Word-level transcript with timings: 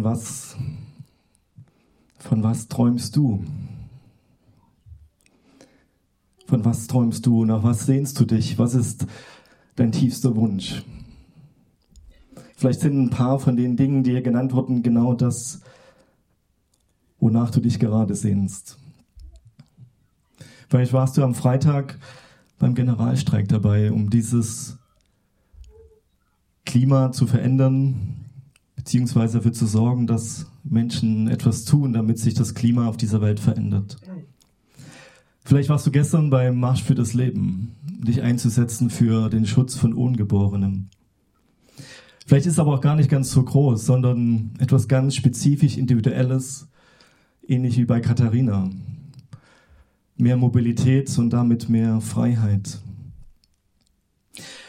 Von 0.00 0.12
was, 0.12 0.56
von 2.18 2.42
was 2.42 2.68
träumst 2.68 3.16
du? 3.16 3.44
Von 6.46 6.64
was 6.64 6.86
träumst 6.86 7.26
du? 7.26 7.44
Nach 7.44 7.62
was 7.62 7.84
sehnst 7.84 8.18
du 8.18 8.24
dich? 8.24 8.58
Was 8.58 8.72
ist 8.72 9.06
dein 9.76 9.92
tiefster 9.92 10.34
Wunsch? 10.36 10.82
Vielleicht 12.56 12.80
sind 12.80 12.98
ein 12.98 13.10
paar 13.10 13.38
von 13.38 13.58
den 13.58 13.76
Dingen, 13.76 14.02
die 14.02 14.12
hier 14.12 14.22
genannt 14.22 14.54
wurden, 14.54 14.82
genau 14.82 15.12
das, 15.12 15.60
wonach 17.18 17.50
du 17.50 17.60
dich 17.60 17.78
gerade 17.78 18.14
sehnst. 18.14 18.78
Vielleicht 20.70 20.94
warst 20.94 21.18
du 21.18 21.22
am 21.22 21.34
Freitag 21.34 21.98
beim 22.58 22.74
Generalstreik 22.74 23.48
dabei, 23.48 23.92
um 23.92 24.08
dieses 24.08 24.78
Klima 26.64 27.12
zu 27.12 27.26
verändern, 27.26 28.29
beziehungsweise 28.80 29.36
dafür 29.38 29.52
zu 29.52 29.66
sorgen, 29.66 30.06
dass 30.06 30.46
Menschen 30.64 31.28
etwas 31.28 31.66
tun, 31.66 31.92
damit 31.92 32.18
sich 32.18 32.32
das 32.32 32.54
Klima 32.54 32.88
auf 32.88 32.96
dieser 32.96 33.20
Welt 33.20 33.38
verändert. 33.38 33.98
Vielleicht 35.44 35.68
warst 35.68 35.86
du 35.86 35.90
gestern 35.90 36.30
beim 36.30 36.58
Marsch 36.58 36.82
für 36.82 36.94
das 36.94 37.12
Leben, 37.12 37.72
dich 37.82 38.22
einzusetzen 38.22 38.88
für 38.88 39.28
den 39.28 39.44
Schutz 39.44 39.74
von 39.74 39.92
Ungeborenen. 39.92 40.88
Vielleicht 42.26 42.46
ist 42.46 42.54
es 42.54 42.58
aber 42.58 42.72
auch 42.72 42.80
gar 42.80 42.96
nicht 42.96 43.10
ganz 43.10 43.30
so 43.30 43.42
groß, 43.42 43.84
sondern 43.84 44.52
etwas 44.58 44.88
ganz 44.88 45.14
spezifisch 45.14 45.76
Individuelles, 45.76 46.66
ähnlich 47.46 47.76
wie 47.76 47.84
bei 47.84 48.00
Katharina. 48.00 48.70
Mehr 50.16 50.38
Mobilität 50.38 51.18
und 51.18 51.28
damit 51.30 51.68
mehr 51.68 52.00
Freiheit. 52.00 52.80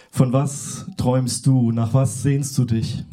Von 0.10 0.34
was 0.34 0.86
träumst 0.98 1.48
du? 1.48 1.72
Nach 1.72 1.94
was 1.94 2.24
sehnst 2.24 2.58
du 2.58 2.66
dich? 2.66 3.06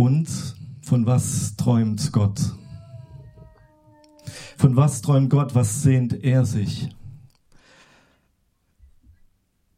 Und 0.00 0.56
von 0.80 1.04
was 1.04 1.56
träumt 1.56 2.10
Gott? 2.10 2.40
Von 4.56 4.74
was 4.74 5.02
träumt 5.02 5.28
Gott? 5.28 5.54
Was 5.54 5.82
sehnt 5.82 6.24
er 6.24 6.46
sich? 6.46 6.88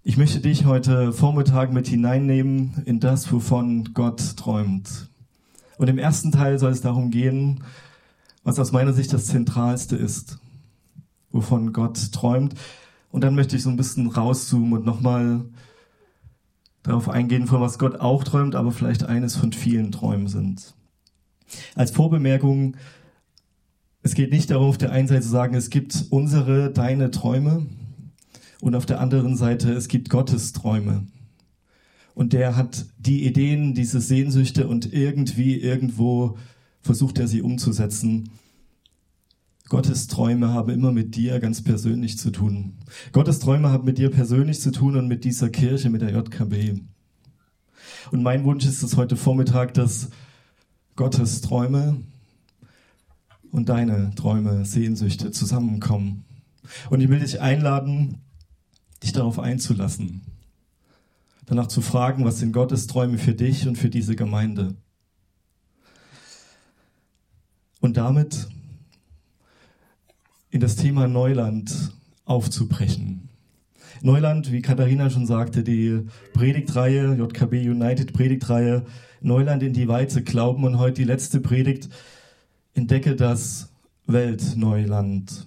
Ich 0.04 0.16
möchte 0.16 0.38
dich 0.38 0.64
heute 0.64 1.12
Vormittag 1.12 1.72
mit 1.72 1.88
hineinnehmen 1.88 2.84
in 2.84 3.00
das, 3.00 3.32
wovon 3.32 3.94
Gott 3.94 4.36
träumt. 4.36 5.10
Und 5.76 5.88
im 5.88 5.98
ersten 5.98 6.30
Teil 6.30 6.56
soll 6.60 6.70
es 6.70 6.82
darum 6.82 7.10
gehen, 7.10 7.64
was 8.44 8.60
aus 8.60 8.70
meiner 8.70 8.92
Sicht 8.92 9.12
das 9.12 9.26
Zentralste 9.26 9.96
ist, 9.96 10.38
wovon 11.32 11.72
Gott 11.72 12.12
träumt. 12.12 12.54
Und 13.10 13.24
dann 13.24 13.34
möchte 13.34 13.56
ich 13.56 13.64
so 13.64 13.70
ein 13.70 13.76
bisschen 13.76 14.06
rauszoomen 14.06 14.74
und 14.74 14.86
nochmal 14.86 15.46
darauf 16.82 17.08
eingehen, 17.08 17.46
von 17.46 17.60
was 17.60 17.78
Gott 17.78 18.00
auch 18.00 18.24
träumt, 18.24 18.54
aber 18.54 18.72
vielleicht 18.72 19.04
eines 19.04 19.36
von 19.36 19.52
vielen 19.52 19.92
Träumen 19.92 20.28
sind. 20.28 20.74
Als 21.74 21.90
Vorbemerkung, 21.90 22.76
es 24.02 24.14
geht 24.14 24.32
nicht 24.32 24.50
darum, 24.50 24.68
auf 24.68 24.78
der 24.78 24.92
einen 24.92 25.08
Seite 25.08 25.22
zu 25.22 25.28
sagen, 25.28 25.54
es 25.54 25.70
gibt 25.70 26.06
unsere, 26.10 26.70
deine 26.70 27.10
Träume 27.10 27.66
und 28.60 28.74
auf 28.74 28.86
der 28.86 29.00
anderen 29.00 29.36
Seite, 29.36 29.72
es 29.72 29.88
gibt 29.88 30.10
Gottes 30.10 30.52
Träume. 30.52 31.06
Und 32.14 32.32
der 32.32 32.56
hat 32.56 32.86
die 32.98 33.26
Ideen, 33.26 33.74
diese 33.74 34.00
Sehnsüchte 34.00 34.66
und 34.66 34.92
irgendwie, 34.92 35.56
irgendwo 35.56 36.36
versucht 36.82 37.18
er 37.18 37.28
sie 37.28 37.42
umzusetzen. 37.42 38.30
Gottes 39.72 40.06
Träume 40.06 40.50
haben 40.50 40.68
immer 40.68 40.92
mit 40.92 41.16
dir 41.16 41.40
ganz 41.40 41.64
persönlich 41.64 42.18
zu 42.18 42.30
tun. 42.30 42.74
Gottes 43.12 43.38
Träume 43.38 43.70
haben 43.70 43.86
mit 43.86 43.96
dir 43.96 44.10
persönlich 44.10 44.60
zu 44.60 44.70
tun 44.70 44.98
und 44.98 45.08
mit 45.08 45.24
dieser 45.24 45.48
Kirche, 45.48 45.88
mit 45.88 46.02
der 46.02 46.10
JKB. 46.10 46.78
Und 48.10 48.22
mein 48.22 48.44
Wunsch 48.44 48.66
ist 48.66 48.82
es 48.82 48.98
heute 48.98 49.16
Vormittag, 49.16 49.72
dass 49.72 50.10
Gottes 50.94 51.40
Träume 51.40 52.02
und 53.50 53.70
deine 53.70 54.14
Träume, 54.14 54.66
Sehnsüchte 54.66 55.30
zusammenkommen. 55.30 56.26
Und 56.90 57.00
ich 57.00 57.08
will 57.08 57.20
dich 57.20 57.40
einladen, 57.40 58.18
dich 59.02 59.12
darauf 59.12 59.38
einzulassen. 59.38 60.20
Danach 61.46 61.68
zu 61.68 61.80
fragen, 61.80 62.26
was 62.26 62.40
sind 62.40 62.52
Gottes 62.52 62.88
Träume 62.88 63.16
für 63.16 63.32
dich 63.32 63.66
und 63.66 63.78
für 63.78 63.88
diese 63.88 64.16
Gemeinde. 64.16 64.74
Und 67.80 67.96
damit 67.96 68.50
in 70.52 70.60
das 70.60 70.76
Thema 70.76 71.08
Neuland 71.08 71.92
aufzubrechen. 72.26 73.30
Neuland, 74.02 74.52
wie 74.52 74.60
Katharina 74.60 75.08
schon 75.08 75.26
sagte, 75.26 75.64
die 75.64 76.06
Predigtreihe, 76.34 77.14
JKB 77.14 77.68
United 77.70 78.12
Predigtreihe, 78.12 78.84
Neuland 79.22 79.62
in 79.62 79.72
die 79.72 79.88
Weite 79.88 80.22
glauben 80.22 80.64
und 80.64 80.78
heute 80.78 81.00
die 81.00 81.04
letzte 81.04 81.40
Predigt, 81.40 81.88
entdecke 82.74 83.16
das 83.16 83.70
Weltneuland. 84.06 85.46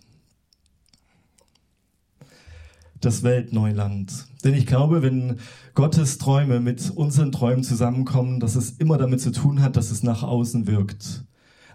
Das 3.00 3.22
Weltneuland. 3.22 4.26
Denn 4.44 4.56
ich 4.56 4.66
glaube, 4.66 5.04
wenn 5.04 5.38
Gottes 5.76 6.18
Träume 6.18 6.60
mit 6.60 6.90
unseren 6.90 7.32
Träumen 7.32 7.64
zusammenkommen, 7.64 8.40
dass 8.40 8.56
es 8.56 8.72
immer 8.72 8.98
damit 8.98 9.22
zu 9.22 9.32
tun 9.32 9.62
hat, 9.62 9.76
dass 9.76 9.92
es 9.92 10.02
nach 10.02 10.24
außen 10.24 10.66
wirkt. 10.66 11.26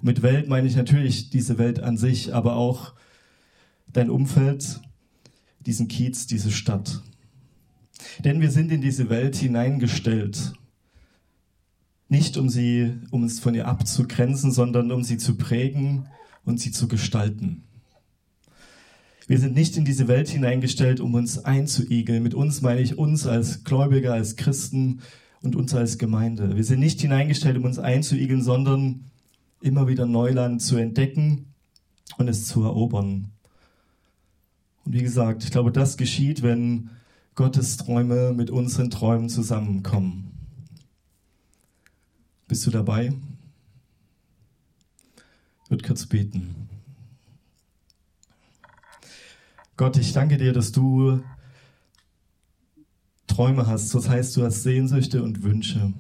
Mit 0.02 0.22
Welt 0.22 0.48
meine 0.48 0.66
ich 0.66 0.74
natürlich 0.74 1.30
diese 1.30 1.58
Welt 1.58 1.78
an 1.80 1.96
sich, 1.96 2.34
aber 2.34 2.56
auch 2.56 2.94
dein 3.92 4.10
Umfeld, 4.10 4.80
diesen 5.60 5.88
Kiez, 5.88 6.26
diese 6.26 6.50
Stadt. 6.50 7.02
Denn 8.24 8.40
wir 8.40 8.50
sind 8.50 8.72
in 8.72 8.80
diese 8.80 9.10
Welt 9.10 9.36
hineingestellt. 9.36 10.54
Nicht 12.08 12.36
um 12.36 12.48
sie, 12.48 12.92
um 13.10 13.24
es 13.24 13.40
von 13.40 13.54
ihr 13.54 13.68
abzugrenzen, 13.68 14.52
sondern 14.52 14.90
um 14.90 15.04
sie 15.04 15.16
zu 15.16 15.36
prägen 15.36 16.08
und 16.44 16.58
sie 16.60 16.72
zu 16.72 16.88
gestalten. 16.88 17.62
Wir 19.26 19.38
sind 19.38 19.54
nicht 19.54 19.76
in 19.76 19.84
diese 19.84 20.08
Welt 20.08 20.28
hineingestellt, 20.28 20.98
um 20.98 21.14
uns 21.14 21.38
einzuigeln. 21.38 22.22
Mit 22.22 22.34
uns 22.34 22.62
meine 22.62 22.80
ich 22.80 22.98
uns 22.98 23.28
als 23.28 23.62
Gläubiger, 23.62 24.12
als 24.12 24.34
Christen 24.34 25.02
und 25.40 25.54
uns 25.54 25.72
als 25.72 25.98
Gemeinde. 25.98 26.56
Wir 26.56 26.64
sind 26.64 26.80
nicht 26.80 27.00
hineingestellt, 27.00 27.56
um 27.56 27.64
uns 27.64 27.78
einzuigeln, 27.78 28.42
sondern 28.42 29.04
immer 29.60 29.86
wieder 29.86 30.06
Neuland 30.06 30.62
zu 30.62 30.76
entdecken 30.78 31.54
und 32.18 32.26
es 32.26 32.46
zu 32.46 32.64
erobern. 32.64 33.30
Wie 34.92 35.02
gesagt, 35.02 35.44
ich 35.44 35.52
glaube, 35.52 35.70
das 35.70 35.96
geschieht, 35.96 36.42
wenn 36.42 36.90
Gottes 37.36 37.76
Träume 37.76 38.32
mit 38.32 38.50
unseren 38.50 38.90
Träumen 38.90 39.28
zusammenkommen. 39.28 40.32
Bist 42.48 42.66
du 42.66 42.72
dabei? 42.72 43.12
Ich 45.62 45.70
würde 45.70 45.86
kurz 45.86 46.06
beten. 46.06 46.68
Gott, 49.76 49.96
ich 49.96 50.12
danke 50.12 50.38
dir, 50.38 50.52
dass 50.52 50.72
du 50.72 51.22
Träume 53.28 53.68
hast. 53.68 53.94
Das 53.94 54.08
heißt, 54.08 54.36
du 54.36 54.42
hast 54.44 54.64
Sehnsüchte 54.64 55.22
und 55.22 55.44
Wünsche. 55.44 55.92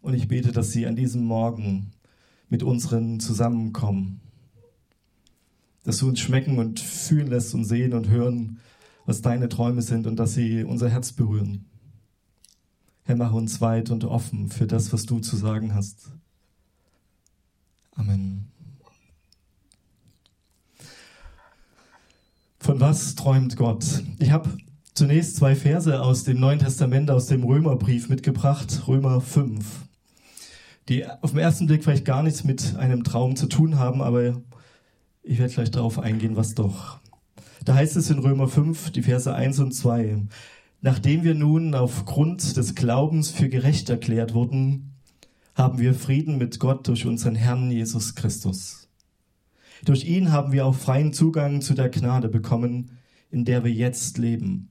Und 0.00 0.14
ich 0.14 0.28
bete, 0.28 0.50
dass 0.50 0.72
sie 0.72 0.86
an 0.86 0.96
diesem 0.96 1.26
Morgen 1.26 1.92
mit 2.48 2.62
unseren 2.62 3.20
zusammenkommen. 3.20 4.22
Dass 5.86 5.98
du 5.98 6.08
uns 6.08 6.18
schmecken 6.18 6.58
und 6.58 6.80
fühlen 6.80 7.28
lässt 7.28 7.54
und 7.54 7.64
sehen 7.64 7.94
und 7.94 8.08
hören, 8.08 8.58
was 9.06 9.22
deine 9.22 9.48
Träume 9.48 9.82
sind 9.82 10.08
und 10.08 10.16
dass 10.16 10.34
sie 10.34 10.64
unser 10.64 10.90
Herz 10.90 11.12
berühren. 11.12 11.64
Herr, 13.04 13.14
mach 13.14 13.32
uns 13.32 13.60
weit 13.60 13.90
und 13.90 14.04
offen 14.04 14.48
für 14.48 14.66
das, 14.66 14.92
was 14.92 15.06
du 15.06 15.20
zu 15.20 15.36
sagen 15.36 15.74
hast. 15.74 16.10
Amen. 17.92 18.48
Von 22.58 22.80
was 22.80 23.14
träumt 23.14 23.56
Gott? 23.56 24.02
Ich 24.18 24.32
habe 24.32 24.50
zunächst 24.92 25.36
zwei 25.36 25.54
Verse 25.54 26.02
aus 26.02 26.24
dem 26.24 26.40
Neuen 26.40 26.58
Testament, 26.58 27.12
aus 27.12 27.26
dem 27.26 27.44
Römerbrief 27.44 28.08
mitgebracht, 28.08 28.88
Römer 28.88 29.20
5, 29.20 29.64
die 30.88 31.06
auf 31.06 31.30
den 31.30 31.38
ersten 31.38 31.68
Blick 31.68 31.84
vielleicht 31.84 32.04
gar 32.04 32.24
nichts 32.24 32.42
mit 32.42 32.74
einem 32.74 33.04
Traum 33.04 33.36
zu 33.36 33.46
tun 33.46 33.78
haben, 33.78 34.02
aber 34.02 34.42
Ich 35.28 35.40
werde 35.40 35.52
gleich 35.52 35.72
darauf 35.72 35.98
eingehen, 35.98 36.36
was 36.36 36.54
doch. 36.54 37.00
Da 37.64 37.74
heißt 37.74 37.96
es 37.96 38.10
in 38.10 38.20
Römer 38.20 38.46
5, 38.46 38.92
die 38.92 39.02
Verse 39.02 39.34
1 39.34 39.58
und 39.58 39.72
2. 39.72 40.22
Nachdem 40.82 41.24
wir 41.24 41.34
nun 41.34 41.74
aufgrund 41.74 42.56
des 42.56 42.76
Glaubens 42.76 43.30
für 43.30 43.48
gerecht 43.48 43.90
erklärt 43.90 44.34
wurden, 44.34 44.92
haben 45.56 45.80
wir 45.80 45.94
Frieden 45.94 46.38
mit 46.38 46.60
Gott 46.60 46.86
durch 46.86 47.06
unseren 47.06 47.34
Herrn 47.34 47.72
Jesus 47.72 48.14
Christus. 48.14 48.88
Durch 49.84 50.04
ihn 50.04 50.30
haben 50.30 50.52
wir 50.52 50.64
auch 50.64 50.76
freien 50.76 51.12
Zugang 51.12 51.60
zu 51.60 51.74
der 51.74 51.88
Gnade 51.88 52.28
bekommen, 52.28 52.92
in 53.32 53.44
der 53.44 53.64
wir 53.64 53.72
jetzt 53.72 54.18
leben. 54.18 54.70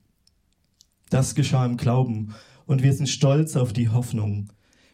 Das 1.10 1.34
geschah 1.34 1.66
im 1.66 1.76
Glauben 1.76 2.34
und 2.64 2.82
wir 2.82 2.94
sind 2.94 3.10
stolz 3.10 3.56
auf 3.56 3.74
die 3.74 3.90
Hoffnung, 3.90 4.48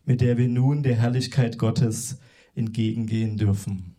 mit 0.05 0.23
der 0.23 0.39
wir 0.39 0.49
nun 0.49 0.83
der 0.83 0.97
Herrlichkeit 0.97 1.57
Gottes 1.57 2.19
entgegengehen 2.57 3.37
dürfen. 3.37 3.92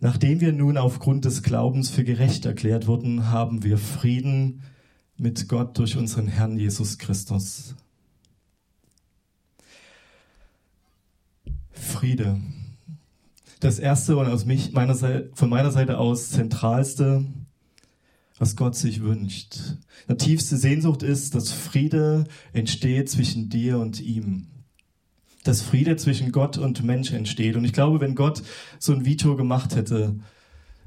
Nachdem 0.00 0.40
wir 0.40 0.52
nun 0.52 0.76
aufgrund 0.76 1.24
des 1.24 1.42
Glaubens 1.42 1.90
für 1.90 2.04
gerecht 2.04 2.46
erklärt 2.46 2.86
wurden, 2.86 3.30
haben 3.30 3.64
wir 3.64 3.78
Frieden 3.78 4.62
mit 5.16 5.48
Gott 5.48 5.76
durch 5.76 5.96
unseren 5.96 6.28
Herrn 6.28 6.56
Jesus 6.56 6.98
Christus. 6.98 7.74
Friede. 11.72 12.40
Das 13.58 13.80
erste 13.80 14.16
und 14.16 14.28
aus 14.28 14.44
mich, 14.44 14.72
meiner 14.72 14.94
Seite, 14.94 15.30
von 15.34 15.48
meiner 15.48 15.72
Seite 15.72 15.98
aus 15.98 16.30
zentralste, 16.30 17.24
was 18.38 18.54
Gott 18.54 18.76
sich 18.76 19.02
wünscht. 19.02 19.58
Die 20.08 20.16
tiefste 20.16 20.56
Sehnsucht 20.56 21.02
ist, 21.02 21.34
dass 21.34 21.50
Friede 21.50 22.24
entsteht 22.52 23.10
zwischen 23.10 23.48
dir 23.48 23.80
und 23.80 24.00
ihm 24.00 24.46
dass 25.44 25.62
Friede 25.62 25.96
zwischen 25.96 26.32
Gott 26.32 26.58
und 26.58 26.82
Mensch 26.84 27.12
entsteht. 27.12 27.56
Und 27.56 27.64
ich 27.64 27.72
glaube, 27.72 28.00
wenn 28.00 28.14
Gott 28.14 28.42
so 28.78 28.92
ein 28.92 29.04
Video 29.04 29.36
gemacht 29.36 29.76
hätte 29.76 30.16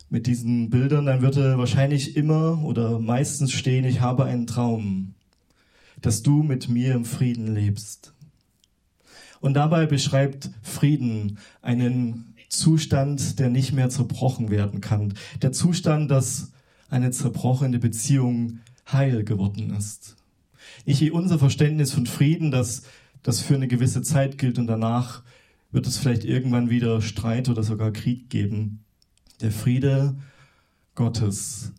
mit 0.09 0.27
diesen 0.27 0.69
Bildern, 0.69 1.05
dann 1.05 1.21
würde 1.21 1.57
wahrscheinlich 1.57 2.15
immer 2.17 2.63
oder 2.63 2.99
meistens 2.99 3.51
stehen, 3.51 3.85
ich 3.85 4.01
habe 4.01 4.25
einen 4.25 4.45
Traum, 4.45 5.13
dass 6.01 6.21
du 6.21 6.43
mit 6.43 6.67
mir 6.67 6.93
im 6.93 7.05
Frieden 7.05 7.53
lebst. 7.53 8.13
Und 9.39 9.55
dabei 9.55 9.85
beschreibt 9.87 10.51
Frieden 10.61 11.39
einen 11.61 12.35
Zustand, 12.49 13.39
der 13.39 13.49
nicht 13.49 13.71
mehr 13.71 13.89
zerbrochen 13.89 14.49
werden 14.49 14.81
kann. 14.81 15.13
Der 15.41 15.51
Zustand, 15.51 16.11
dass 16.11 16.51
eine 16.89 17.11
zerbrochene 17.11 17.79
Beziehung 17.79 18.59
heil 18.91 19.23
geworden 19.23 19.73
ist. 19.75 20.17
Nicht 20.85 21.11
unser 21.11 21.39
Verständnis 21.39 21.93
von 21.93 22.05
Frieden, 22.05 22.51
dass 22.51 22.83
das 23.23 23.41
für 23.41 23.55
eine 23.55 23.67
gewisse 23.67 24.01
Zeit 24.01 24.37
gilt 24.37 24.57
und 24.57 24.67
danach 24.67 25.23
wird 25.71 25.87
es 25.87 25.97
vielleicht 25.97 26.25
irgendwann 26.25 26.69
wieder 26.69 27.01
Streit 27.01 27.49
oder 27.49 27.63
sogar 27.63 27.91
Krieg 27.91 28.29
geben. 28.29 28.83
Der 29.41 29.51
Friede 29.51 30.17
Gottes 30.95 31.71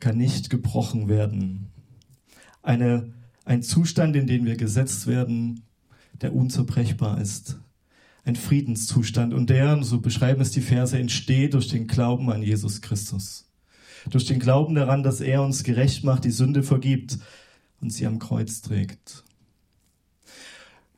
kann 0.00 0.16
nicht 0.16 0.50
gebrochen 0.50 1.08
werden. 1.08 1.70
Eine, 2.62 3.12
ein 3.44 3.62
Zustand, 3.62 4.16
in 4.16 4.26
den 4.26 4.44
wir 4.44 4.56
gesetzt 4.56 5.06
werden, 5.06 5.62
der 6.20 6.34
unzerbrechbar 6.34 7.20
ist. 7.20 7.58
Ein 8.24 8.36
Friedenszustand 8.36 9.34
und 9.34 9.50
der, 9.50 9.82
so 9.82 10.00
beschreiben 10.00 10.40
es 10.40 10.50
die 10.50 10.62
Verse, 10.62 10.98
entsteht 10.98 11.52
durch 11.52 11.68
den 11.68 11.86
Glauben 11.86 12.30
an 12.30 12.42
Jesus 12.42 12.80
Christus. 12.80 13.50
Durch 14.08 14.24
den 14.24 14.38
Glauben 14.38 14.74
daran, 14.74 15.02
dass 15.02 15.20
er 15.20 15.42
uns 15.42 15.62
gerecht 15.62 16.04
macht, 16.04 16.24
die 16.24 16.30
Sünde 16.30 16.62
vergibt 16.62 17.18
und 17.80 17.90
sie 17.90 18.06
am 18.06 18.18
Kreuz 18.18 18.62
trägt. 18.62 19.24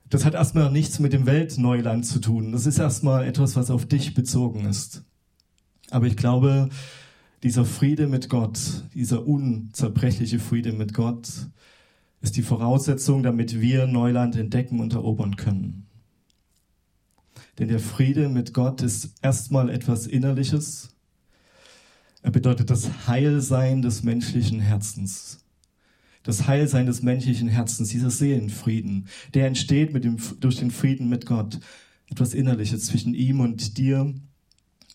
Das 0.09 0.25
hat 0.25 0.35
erstmal 0.35 0.71
nichts 0.71 1.01
mit 1.01 1.13
dem 1.13 1.27
Weltneuland 1.27 2.07
zu 2.07 2.21
tun. 2.21 2.53
Das 2.53 2.67
ist 2.67 2.79
erstmal 2.79 3.27
etwas, 3.27 3.57
was 3.57 3.71
auf 3.71 3.87
dich 3.87 4.15
bezogen 4.15 4.65
ist. 4.67 5.03
Aber 5.91 6.07
ich 6.07 6.17
glaube, 6.17 6.69
dieser 7.43 7.65
Friede 7.65 8.07
mit 8.07 8.29
Gott, 8.29 8.59
dieser 8.95 9.27
unzerbrechliche 9.27 10.39
Friede 10.39 10.73
mit 10.73 10.95
Gott, 10.95 11.29
ist 12.21 12.37
die 12.37 12.43
Voraussetzung, 12.43 13.23
damit 13.23 13.61
wir 13.61 13.87
Neuland 13.87 14.37
entdecken 14.37 14.81
und 14.81 14.95
erobern 14.95 15.37
können. 15.37 15.87
Denn 17.59 17.69
der 17.69 17.81
Friede 17.81 18.29
mit 18.29 18.55
Gott 18.55 18.83
ist 18.83 19.15
erstmal 19.23 19.71
etwas 19.71 20.07
Innerliches. 20.07 20.91
Er 22.23 22.31
bedeutet 22.31 22.71
das 22.71 23.09
Heilsein 23.09 23.83
des 23.83 24.03
menschlichen 24.03 24.61
Herzens 24.61 25.46
das 26.27 26.49
Heilsein 26.49 26.87
des 26.87 27.03
menschlichen 27.03 27.47
Herzens, 27.47 27.91
dieser 27.91 28.11
Seelenfrieden, 28.11 29.07
der 29.33 29.47
entsteht 29.47 29.93
mit 29.93 30.03
dem, 30.03 30.17
durch 30.41 30.57
den 30.57 30.73
Frieden 30.73 31.09
mit 31.09 31.25
Gott. 31.25 31.61
Etwas 32.09 32.35
Innerliches 32.35 32.87
zwischen 32.87 33.15
ihm 33.15 33.39
und 33.39 33.79
dir. 33.79 34.13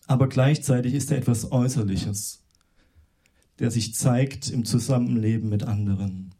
Aber 0.06 0.28
gleichzeitig 0.28 0.92
ist 0.92 1.10
er 1.10 1.16
etwas 1.16 1.50
Äußerliches, 1.50 2.42
der 3.60 3.70
sich 3.70 3.94
zeigt 3.94 4.50
im 4.50 4.66
Zusammenleben 4.66 5.48
mit 5.48 5.62
anderen. 5.62 6.34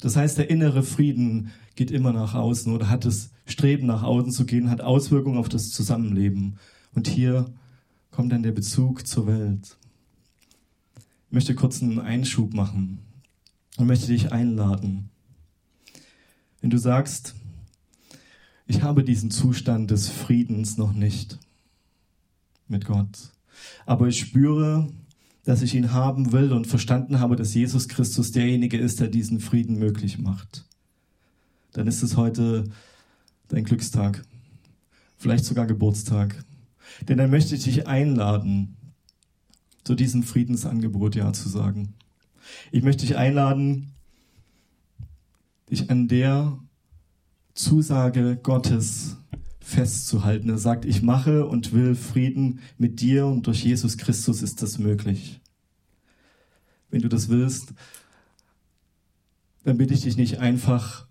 Das 0.00 0.16
heißt, 0.16 0.38
der 0.38 0.48
innere 0.48 0.82
Frieden 0.82 1.50
geht 1.74 1.90
immer 1.90 2.14
nach 2.14 2.34
außen 2.34 2.72
oder 2.72 2.88
hat 2.88 3.04
das 3.04 3.32
Streben 3.44 3.86
nach 3.86 4.02
außen 4.02 4.32
zu 4.32 4.46
gehen, 4.46 4.70
hat 4.70 4.80
Auswirkungen 4.80 5.36
auf 5.36 5.50
das 5.50 5.72
Zusammenleben. 5.72 6.56
Und 6.94 7.06
hier 7.06 7.52
kommt 8.10 8.32
dann 8.32 8.42
der 8.42 8.52
Bezug 8.52 9.06
zur 9.06 9.26
Welt. 9.26 9.76
Ich 11.26 11.32
möchte 11.32 11.54
kurz 11.54 11.82
einen 11.82 11.98
Einschub 11.98 12.54
machen 12.54 13.00
und 13.76 13.86
möchte 13.86 14.08
dich 14.08 14.32
einladen. 14.32 15.10
Wenn 16.60 16.70
du 16.70 16.78
sagst, 16.78 17.34
ich 18.66 18.82
habe 18.82 19.02
diesen 19.02 19.30
Zustand 19.30 19.90
des 19.90 20.08
Friedens 20.08 20.76
noch 20.76 20.92
nicht 20.92 21.38
mit 22.68 22.84
Gott, 22.84 23.30
aber 23.86 24.08
ich 24.08 24.20
spüre, 24.20 24.92
dass 25.44 25.62
ich 25.62 25.74
ihn 25.74 25.92
haben 25.92 26.32
will 26.32 26.52
und 26.52 26.66
verstanden 26.66 27.18
habe, 27.18 27.36
dass 27.36 27.54
Jesus 27.54 27.88
Christus 27.88 28.30
derjenige 28.30 28.78
ist, 28.78 29.00
der 29.00 29.08
diesen 29.08 29.40
Frieden 29.40 29.78
möglich 29.78 30.18
macht, 30.18 30.64
dann 31.72 31.86
ist 31.86 32.02
es 32.02 32.16
heute 32.16 32.64
dein 33.48 33.64
Glückstag, 33.64 34.22
vielleicht 35.16 35.44
sogar 35.44 35.66
Geburtstag. 35.66 36.44
Denn 37.08 37.18
dann 37.18 37.30
möchte 37.30 37.54
ich 37.54 37.64
dich 37.64 37.86
einladen, 37.86 38.76
zu 39.84 39.94
diesem 39.94 40.22
Friedensangebot 40.22 41.16
Ja 41.16 41.32
zu 41.32 41.48
sagen. 41.48 41.94
Ich 42.72 42.82
möchte 42.82 43.06
dich 43.06 43.16
einladen, 43.16 43.92
dich 45.70 45.90
an 45.90 46.08
der 46.08 46.58
Zusage 47.54 48.38
Gottes 48.42 49.16
festzuhalten. 49.60 50.48
Er 50.48 50.58
sagt, 50.58 50.84
ich 50.84 51.02
mache 51.02 51.46
und 51.46 51.72
will 51.72 51.94
Frieden 51.94 52.60
mit 52.78 53.00
dir 53.00 53.26
und 53.26 53.46
durch 53.46 53.64
Jesus 53.64 53.98
Christus 53.98 54.42
ist 54.42 54.62
das 54.62 54.78
möglich. 54.78 55.40
Wenn 56.90 57.02
du 57.02 57.08
das 57.08 57.28
willst, 57.28 57.74
dann 59.64 59.78
bitte 59.78 59.94
ich 59.94 60.00
dich 60.00 60.16
nicht 60.16 60.38
einfach 60.38 61.06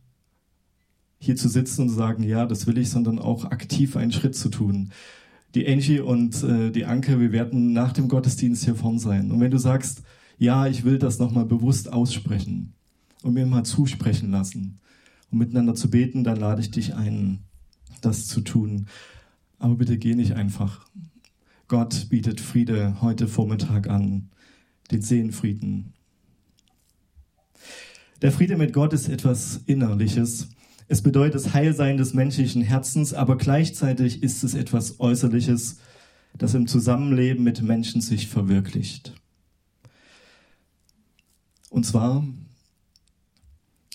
hier 1.19 1.36
zu 1.36 1.48
sitzen 1.48 1.84
und 1.84 1.89
zu 1.89 1.96
sagen, 1.96 2.24
ja, 2.24 2.46
das 2.46 2.67
will 2.67 2.77
ich, 2.77 2.89
sondern 2.89 3.19
auch 3.19 3.46
aktiv 3.46 3.96
einen 3.96 4.12
Schritt 4.12 4.36
zu 4.36 4.50
tun. 4.50 4.91
Die 5.55 5.67
Angie 5.67 6.00
und 6.00 6.43
äh, 6.43 6.72
die 6.72 6.86
Anke, 6.86 7.19
wir 7.19 7.31
werden 7.31 7.74
nach 7.74 7.93
dem 7.93 8.08
Gottesdienst 8.08 8.65
hier 8.65 8.75
vorn 8.75 9.00
sein. 9.00 9.31
Und 9.31 9.39
wenn 9.39 9.51
du 9.51 9.58
sagst, 9.58 10.03
ja, 10.39 10.67
ich 10.67 10.86
will 10.86 10.98
das 10.98 11.19
nochmal 11.19 11.46
bewusst 11.46 11.91
aussprechen 11.91 12.74
und 13.24 13.34
mir 13.34 13.46
mal 13.46 13.65
zusprechen 13.65 14.31
lassen 14.31 14.79
und 15.29 15.38
miteinander 15.38 15.75
zu 15.75 15.89
beten, 15.89 16.24
dann 16.24 16.39
lade 16.39 16.62
ich 16.62 16.72
dich 16.72 16.96
ein, 16.96 17.39
das 18.01 18.25
zu 18.27 18.41
tun. 18.41 18.88
Aber 19.60 19.75
bitte 19.75 19.98
geh 19.98 20.15
nicht 20.15 20.34
einfach. 20.34 20.88
Gott 21.67 22.08
bietet 22.10 22.39
Friede 22.39 23.01
heute 23.01 23.27
Vormittag 23.27 23.89
an, 23.89 24.29
den 24.91 25.01
Seelenfrieden. 25.01 25.93
Der 28.22 28.31
Friede 28.31 28.55
mit 28.55 28.72
Gott 28.72 28.93
ist 28.93 29.10
etwas 29.10 29.58
Innerliches. 29.65 30.50
Es 30.88 31.01
bedeutet 31.01 31.36
das 31.36 31.53
Heilsein 31.53 31.98
des 31.98 32.13
menschlichen 32.13 32.62
Herzens, 32.62 33.13
aber 33.13 33.38
gleichzeitig 33.38 34.24
ist 34.24 34.43
es 34.43 34.55
etwas 34.55 35.01
Äußerliches, 35.01 35.79
das 36.38 36.53
im 36.53 36.65
Zusammenleben 36.65 37.43
mit 37.43 37.62
Menschen 37.62 38.00
sich 38.00 38.29
verwirklicht. 38.29 39.18
Und 41.69 41.85
zwar, 41.85 42.25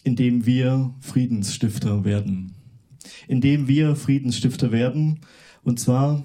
indem 0.03 0.47
wir 0.47 0.95
Friedensstifter 1.01 2.05
werden. 2.05 2.55
Indem 3.27 3.69
wir 3.69 3.97
Friedensstifter 3.97 4.71
werden, 4.71 5.21
und 5.63 5.81
zwar 5.81 6.23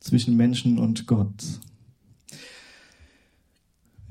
zwischen 0.00 0.36
Menschen 0.36 0.78
und 0.78 1.06
Gott. 1.06 1.60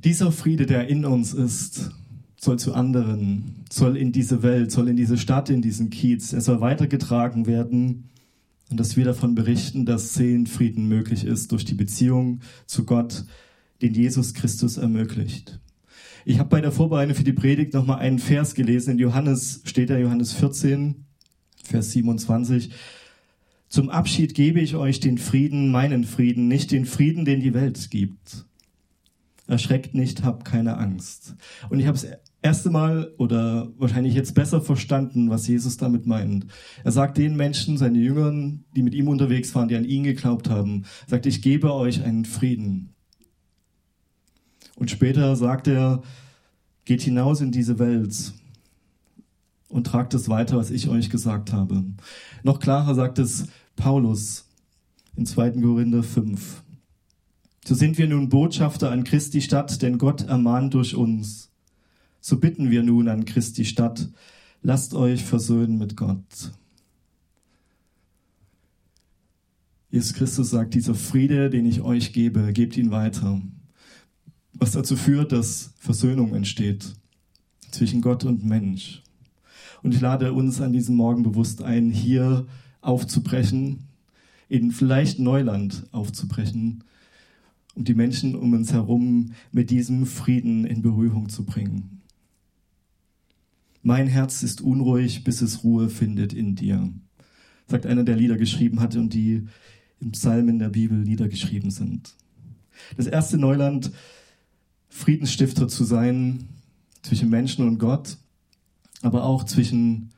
Dieser 0.03 0.31
Friede, 0.31 0.65
der 0.65 0.87
in 0.87 1.05
uns 1.05 1.33
ist, 1.33 1.91
soll 2.37 2.59
zu 2.59 2.73
anderen, 2.73 3.63
soll 3.71 3.97
in 3.97 4.11
diese 4.11 4.43
Welt, 4.43 4.71
soll 4.71 4.87
in 4.89 4.97
diese 4.97 5.17
Stadt, 5.17 5.49
in 5.49 5.61
diesen 5.61 5.89
Kiez, 5.89 6.33
er 6.33 6.41
soll 6.41 6.61
weitergetragen 6.61 7.47
werden 7.47 8.09
und 8.69 8.79
dass 8.79 8.97
wir 8.97 9.05
davon 9.05 9.35
berichten, 9.35 9.85
dass 9.85 10.13
Seelenfrieden 10.13 10.87
möglich 10.87 11.23
ist 11.23 11.51
durch 11.51 11.65
die 11.65 11.73
Beziehung 11.73 12.41
zu 12.67 12.85
Gott, 12.85 13.25
den 13.81 13.93
Jesus 13.93 14.33
Christus 14.33 14.77
ermöglicht. 14.77 15.59
Ich 16.27 16.39
habe 16.39 16.49
bei 16.49 16.59
der 16.59 16.71
Vorbereitung 16.71 17.13
für 17.13 17.23
die 17.23 17.33
Predigt 17.33 17.75
nochmal 17.75 17.99
einen 17.99 18.17
Vers 18.17 18.55
gelesen. 18.55 18.93
In 18.93 18.99
Johannes 18.99 19.61
steht 19.63 19.91
da 19.91 19.97
Johannes 19.97 20.33
14, 20.33 21.05
Vers 21.63 21.91
27. 21.91 22.71
Zum 23.69 23.91
Abschied 23.91 24.33
gebe 24.33 24.59
ich 24.59 24.75
euch 24.75 24.99
den 24.99 25.19
Frieden, 25.19 25.69
meinen 25.69 26.03
Frieden, 26.03 26.47
nicht 26.47 26.71
den 26.71 26.87
Frieden, 26.87 27.25
den 27.25 27.41
die 27.41 27.53
Welt 27.53 27.91
gibt. 27.91 28.47
Erschreckt 29.45 29.93
nicht, 29.93 30.23
habt 30.23 30.45
keine 30.45 30.77
Angst. 30.77 31.35
Und 31.69 31.79
ich 31.79 31.85
habe 31.85 31.95
es 31.95 32.07
erste 32.41 32.71
Mal 32.71 33.13
oder 33.19 33.71
wahrscheinlich 33.77 34.15
jetzt 34.15 34.33
besser 34.33 34.61
verstanden, 34.61 35.29
was 35.29 35.47
Jesus 35.47 35.77
damit 35.77 36.07
meint. 36.07 36.47
Er 36.83 36.91
sagt 36.91 37.19
den 37.19 37.35
Menschen, 37.35 37.77
seine 37.77 37.99
Jüngern, 37.99 38.65
die 38.75 38.81
mit 38.81 38.95
ihm 38.95 39.09
unterwegs 39.09 39.53
waren, 39.53 39.67
die 39.67 39.75
an 39.75 39.85
ihn 39.85 40.03
geglaubt 40.03 40.49
haben, 40.49 40.85
sagt, 41.05 41.27
ich 41.27 41.43
gebe 41.43 41.71
euch 41.71 42.03
einen 42.03 42.25
Frieden. 42.25 42.94
Und 44.75 44.91
später 44.91 45.35
sagt 45.35 45.67
er, 45.67 46.03
geht 46.83 47.01
hinaus 47.01 47.41
in 47.41 47.51
diese 47.51 47.79
Welt 47.79 48.33
und 49.69 49.87
tragt 49.87 50.13
es 50.13 50.29
weiter, 50.29 50.57
was 50.57 50.69
ich 50.69 50.87
euch 50.89 51.09
gesagt 51.09 51.51
habe. 51.51 51.83
Noch 52.43 52.59
klarer 52.59 52.93
sagt 52.93 53.19
es 53.19 53.47
Paulus 53.75 54.45
in 55.15 55.25
2. 55.25 55.51
Korinther 55.61 56.03
5. 56.03 56.63
So 57.65 57.73
sind 57.73 57.97
wir 57.97 58.07
nun 58.07 58.29
Botschafter 58.29 58.91
an 58.91 59.03
Christi 59.03 59.41
Stadt, 59.41 59.81
denn 59.81 59.97
Gott 59.97 60.21
ermahnt 60.21 60.75
durch 60.75 60.95
uns. 60.95 61.49
So 62.21 62.37
bitten 62.37 62.69
wir 62.69 62.83
nun 62.83 63.07
an 63.07 63.25
Christi 63.25 63.65
Stadt, 63.65 64.09
lasst 64.61 64.93
euch 64.93 65.23
versöhnen 65.23 65.77
mit 65.77 65.95
Gott. 65.97 66.51
Jesus 69.89 70.13
Christus 70.13 70.49
sagt, 70.49 70.73
dieser 70.73 70.93
Friede, 70.93 71.49
den 71.49 71.65
ich 71.65 71.81
euch 71.81 72.13
gebe, 72.13 72.51
gebt 72.53 72.77
ihn 72.77 72.91
weiter. 72.91 73.41
Was 74.57 74.71
dazu 74.71 74.95
führt, 74.95 75.31
dass 75.31 75.73
Versöhnung 75.77 76.33
entsteht 76.33 76.95
zwischen 77.71 78.01
Gott 78.01 78.23
und 78.23 78.45
Mensch. 78.45 79.03
Und 79.83 79.93
ich 79.93 80.01
lade 80.01 80.33
uns 80.33 80.61
an 80.61 80.73
diesem 80.73 80.95
Morgen 80.95 81.23
bewusst 81.23 81.61
ein, 81.61 81.91
hier 81.91 82.47
aufzubrechen, 82.81 83.83
in 84.47 84.71
vielleicht 84.71 85.19
Neuland 85.19 85.85
aufzubrechen, 85.91 86.83
um 87.75 87.83
die 87.83 87.93
Menschen 87.93 88.35
um 88.35 88.53
uns 88.53 88.71
herum 88.71 89.33
mit 89.51 89.69
diesem 89.69 90.05
Frieden 90.05 90.65
in 90.65 90.81
Berührung 90.81 91.29
zu 91.29 91.43
bringen. 91.43 92.01
Mein 93.83 94.07
Herz 94.07 94.41
ist 94.41 94.61
unruhig, 94.61 95.23
bis 95.23 95.41
es 95.41 95.63
Ruhe 95.63 95.89
findet 95.89 96.33
in 96.33 96.55
dir, 96.55 96.91
sagt 97.67 97.85
einer, 97.85 98.03
der 98.03 98.15
Lieder 98.15 98.37
geschrieben 98.37 98.79
hat 98.79 98.95
und 98.95 99.13
die 99.13 99.47
im 99.99 100.11
Psalmen 100.11 100.59
der 100.59 100.69
Bibel 100.69 100.97
niedergeschrieben 100.97 101.69
sind. 101.69 102.15
Das 102.97 103.07
erste 103.07 103.37
Neuland, 103.37 103.91
Friedensstifter 104.95 105.67
zu 105.67 105.83
sein 105.83 106.47
zwischen 107.01 107.29
Menschen 107.29 107.67
und 107.67 107.79
Gott, 107.79 108.17
aber 109.01 109.25
auch 109.25 109.43
zwischen 109.43 110.11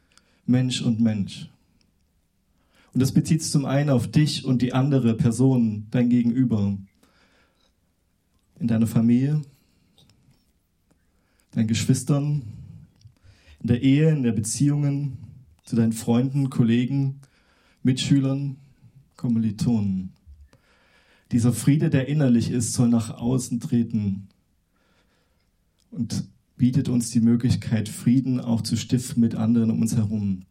Mensch 0.45 0.83
und 0.83 0.99
Mensch. 0.99 1.49
Und 2.93 3.01
das 3.01 3.11
bezieht 3.11 3.41
sich 3.41 3.51
zum 3.51 3.65
einen 3.65 3.89
auf 3.89 4.07
dich 4.07 4.45
und 4.45 4.61
die 4.61 4.73
andere 4.73 5.15
Person, 5.15 5.87
dein 5.89 6.09
Gegenüber, 6.09 6.77
in 8.59 8.67
deiner 8.67 8.85
Familie, 8.85 9.41
deinen 11.51 11.67
Geschwistern, 11.67 12.43
in 13.59 13.67
der 13.67 13.81
Ehe, 13.81 14.11
in 14.11 14.21
der 14.21 14.31
Beziehungen 14.31 15.17
zu 15.65 15.75
deinen 15.75 15.91
Freunden, 15.91 16.51
Kollegen, 16.51 17.19
Mitschülern, 17.81 18.57
Kommilitonen. 19.15 20.13
Dieser 21.31 21.51
Friede, 21.51 21.89
der 21.89 22.07
innerlich 22.07 22.51
ist, 22.51 22.73
soll 22.73 22.89
nach 22.89 23.17
außen 23.17 23.59
treten 23.59 24.29
und 25.97 26.29
bietet 26.57 26.89
uns 26.89 27.09
die 27.09 27.19
Möglichkeit, 27.19 27.89
Frieden 27.89 28.39
auch 28.39 28.61
zu 28.61 28.77
stiften 28.77 29.19
mit 29.19 29.35
anderen 29.35 29.71
um 29.71 29.81
uns 29.81 29.95
herum. 29.95 30.43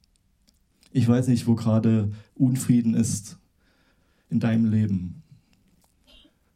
Ich 0.93 1.07
weiß 1.07 1.29
nicht, 1.29 1.47
wo 1.47 1.55
gerade 1.55 2.13
Unfrieden 2.35 2.95
ist 2.95 3.39
in 4.29 4.41
deinem 4.41 4.71
Leben. 4.71 5.23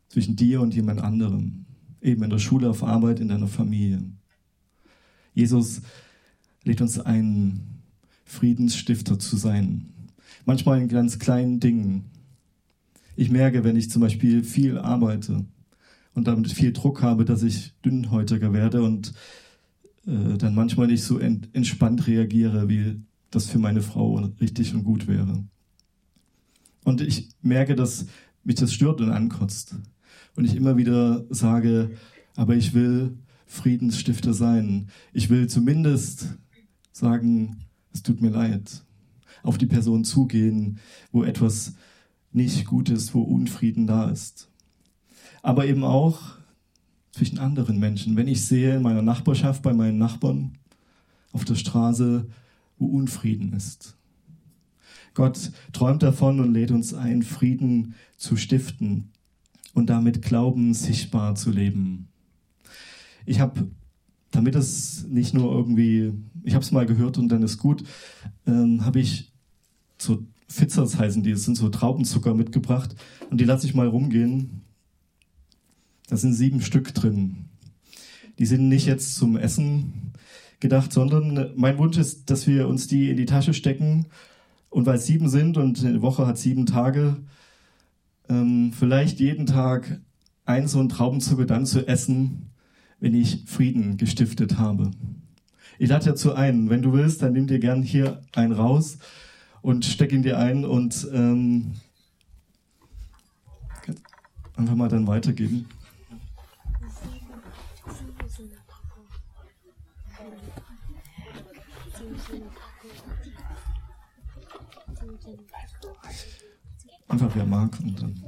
Zwischen 0.09 0.35
dir 0.35 0.61
und 0.61 0.75
jemand 0.75 1.01
anderem. 1.01 1.67
Eben 2.01 2.23
in 2.25 2.31
der 2.31 2.39
Schule, 2.39 2.69
auf 2.69 2.83
Arbeit, 2.83 3.21
in 3.21 3.29
deiner 3.29 3.47
Familie. 3.47 4.03
Jesus 5.35 5.83
lädt 6.65 6.81
uns 6.81 6.99
ein, 6.99 7.83
Friedensstifter 8.25 9.19
zu 9.19 9.37
sein. 9.37 9.93
Manchmal 10.47 10.81
in 10.81 10.89
ganz 10.89 11.19
kleinen 11.19 11.61
Dingen. 11.61 12.07
Ich 13.15 13.31
merke, 13.31 13.63
wenn 13.63 13.77
ich 13.77 13.91
zum 13.91 14.03
Beispiel 14.03 14.43
viel 14.43 14.79
arbeite 14.79 15.45
und 16.15 16.27
damit 16.27 16.51
viel 16.53 16.73
Druck 16.73 17.03
habe, 17.03 17.25
dass 17.25 17.43
ich 17.43 17.75
dünnhäutiger 17.85 18.53
werde 18.53 18.83
und 18.83 19.13
äh, 20.07 20.37
dann 20.37 20.55
manchmal 20.55 20.87
nicht 20.87 21.03
so 21.03 21.19
ent 21.19 21.49
entspannt 21.53 22.07
reagiere, 22.07 22.69
wie 22.69 23.01
das 23.31 23.47
für 23.47 23.59
meine 23.59 23.83
Frau 23.83 24.17
richtig 24.41 24.75
und 24.75 24.85
gut 24.85 25.07
wäre. 25.07 25.45
Und 26.85 27.01
ich 27.01 27.29
merke, 27.43 27.77
dass 27.77 28.07
mich 28.43 28.57
das 28.57 28.73
stört 28.73 29.01
und 29.01 29.11
ankotzt. 29.11 29.77
Und 30.35 30.45
ich 30.45 30.57
immer 30.57 30.77
wieder 30.77 31.25
sage, 31.31 31.91
aber 32.35 32.57
ich 32.57 32.75
will 32.75 33.19
Friedensstifter 33.47 34.33
sein. 34.33 34.89
Ich 35.13 35.29
will 35.29 35.49
zumindest 35.49 36.39
sagen, 36.93 37.65
es 37.93 38.03
tut 38.03 38.21
mir 38.21 38.31
leid. 38.31 38.85
Auf 39.43 39.59
die 39.59 39.67
Person 39.67 40.05
zugehen, 40.05 40.79
wo 41.13 41.25
etwas 41.25 41.75
nicht 42.33 42.67
gut 42.67 42.91
ist, 42.91 43.15
wo 43.15 43.23
Unfrieden 43.23 43.87
da 43.87 44.09
ist. 44.11 44.50
Aber 45.43 45.67
eben 45.67 45.85
auch 45.85 46.21
zwischen 47.13 47.39
anderen 47.39 47.79
Menschen. 47.79 48.17
Wenn 48.17 48.29
ich 48.29 48.45
sehe 48.45 48.77
in 48.77 48.83
meiner 48.83 49.03
Nachbarschaft, 49.03 49.63
bei 49.63 49.73
meinen 49.73 49.99
Nachbarn, 49.99 50.59
auf 51.33 51.45
der 51.45 51.55
Straße, 51.55 52.27
wo 52.79 52.87
Unfrieden 52.87 53.53
ist. 53.53 53.97
Gott 55.15 55.53
träumt 55.73 56.03
davon 56.03 56.41
und 56.41 56.53
lädt 56.53 56.71
uns 56.71 56.95
ein, 56.95 57.23
Frieden 57.23 57.95
zu 58.17 58.37
stiften 58.37 59.11
und 59.75 59.91
damit 59.91 60.23
Glauben 60.23 60.75
sichtbar 60.75 61.35
zu 61.35 61.51
leben. 61.51 62.09
Ich 63.27 63.41
habe 63.41 63.71
damit 64.31 64.55
es 64.55 65.07
nicht 65.09 65.35
nur 65.35 65.53
irgendwie, 65.53 66.13
ich 66.45 66.55
habe 66.55 66.65
es 66.65 66.71
mal 66.71 66.87
gehört 66.87 67.19
und 67.19 67.29
dann 67.29 67.43
ist 67.43 67.59
gut, 67.59 67.83
ähm, 68.47 68.85
habe 68.85 69.01
ich 69.01 69.33
so 69.99 70.25
Fitzers 70.49 70.99
heißen 70.99 71.23
die, 71.23 71.31
das 71.31 71.45
sind 71.45 71.57
so 71.57 71.69
Traubenzucker 71.69 72.35
mitgebracht 72.35 72.95
und 73.31 73.41
die 73.41 73.45
lasse 73.45 73.67
ich 73.67 73.75
mal 73.75 73.87
rumgehen. 73.87 74.63
Da 76.11 76.17
sind 76.17 76.35
sieben 76.35 76.61
Stück 76.61 76.93
drin. 76.93 77.47
Die 78.41 78.47
sind 78.47 78.69
nicht 78.69 78.87
jetzt 78.87 79.15
zum 79.15 79.37
Essen 79.37 80.13
gedacht, 80.59 80.93
sondern 80.93 81.53
mein 81.55 81.79
Wunsch 81.79 81.99
ist, 81.99 82.31
dass 82.31 82.49
wir 82.49 82.67
uns 82.67 82.89
die 82.89 83.11
in 83.11 83.17
die 83.17 83.27
Tasche 83.27 83.55
stecken 83.55 84.07
und 84.71 84.87
weil 84.87 84.97
es 84.97 85.07
sieben 85.07 85.29
sind 85.29 85.57
und 85.57 85.85
eine 85.85 86.03
Woche 86.03 86.27
hat 86.27 86.37
sieben 86.37 86.67
Tage, 86.67 87.17
ähm, 88.29 88.73
vielleicht 88.77 89.21
jeden 89.21 89.47
Tag 89.47 90.01
ein 90.47 90.67
so 90.67 90.81
ein 90.81 90.89
Traubenzucker 90.89 91.47
dann 91.47 91.65
zu 91.65 91.87
essen, 91.87 92.51
wenn 92.99 93.15
ich 93.15 93.45
Frieden 93.47 93.97
gestiftet 93.97 94.59
habe. 94.59 94.91
Ich 95.79 95.89
lade 95.89 96.07
dazu 96.07 96.35
ein, 96.35 96.71
wenn 96.71 96.83
du 96.83 96.93
willst, 96.93 97.23
dann 97.23 97.35
nimm 97.35 97.47
dir 97.47 97.61
gern 97.61 97.85
hier 97.85 98.21
einen 98.33 98.53
raus 98.53 98.99
und 99.63 99.85
steck 99.85 100.11
ihn 100.13 100.23
dir 100.23 100.39
ein 100.39 100.65
und 100.65 101.09
ähm, 101.13 101.75
einfach 104.57 104.75
mal 104.75 104.89
dann 104.89 105.07
weitergeben. 105.07 105.67
Einfach 117.09 117.31
wer 117.35 117.45
mag 117.45 117.79
und 117.81 118.01
dann. 118.01 118.23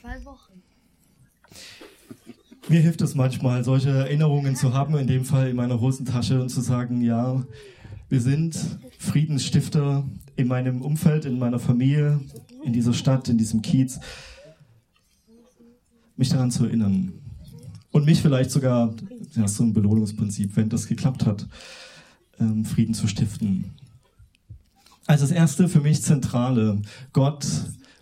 Zwei 0.00 0.24
Wochen. 0.24 0.62
Mir 2.68 2.80
hilft 2.80 3.00
es 3.00 3.14
manchmal, 3.14 3.64
solche 3.64 3.90
Erinnerungen 3.90 4.56
zu 4.56 4.72
haben, 4.72 4.96
in 4.96 5.06
dem 5.06 5.24
Fall 5.24 5.48
in 5.48 5.56
meiner 5.56 5.80
Hosentasche 5.80 6.40
und 6.40 6.48
zu 6.48 6.60
sagen, 6.60 7.00
ja, 7.00 7.44
wir 8.08 8.20
sind 8.20 8.56
Friedensstifter 8.98 10.04
in 10.36 10.48
meinem 10.48 10.82
Umfeld, 10.82 11.24
in 11.24 11.38
meiner 11.38 11.58
Familie, 11.58 12.20
in 12.64 12.72
dieser 12.72 12.92
Stadt, 12.92 13.28
in 13.28 13.38
diesem 13.38 13.62
Kiez. 13.62 13.98
Mich 16.16 16.28
daran 16.28 16.50
zu 16.50 16.64
erinnern. 16.64 17.12
Und 17.90 18.04
mich 18.04 18.22
vielleicht 18.22 18.50
sogar, 18.50 18.94
ja, 19.34 19.48
so 19.48 19.64
ein 19.64 19.72
Belohnungsprinzip, 19.72 20.56
wenn 20.56 20.68
das 20.68 20.86
geklappt 20.86 21.26
hat, 21.26 21.48
ähm, 22.40 22.64
Frieden 22.64 22.94
zu 22.94 23.08
stiften. 23.08 23.72
Also 25.06 25.24
das 25.24 25.30
erste 25.30 25.68
für 25.68 25.80
mich 25.80 26.02
zentrale, 26.02 26.82
Gott 27.12 27.46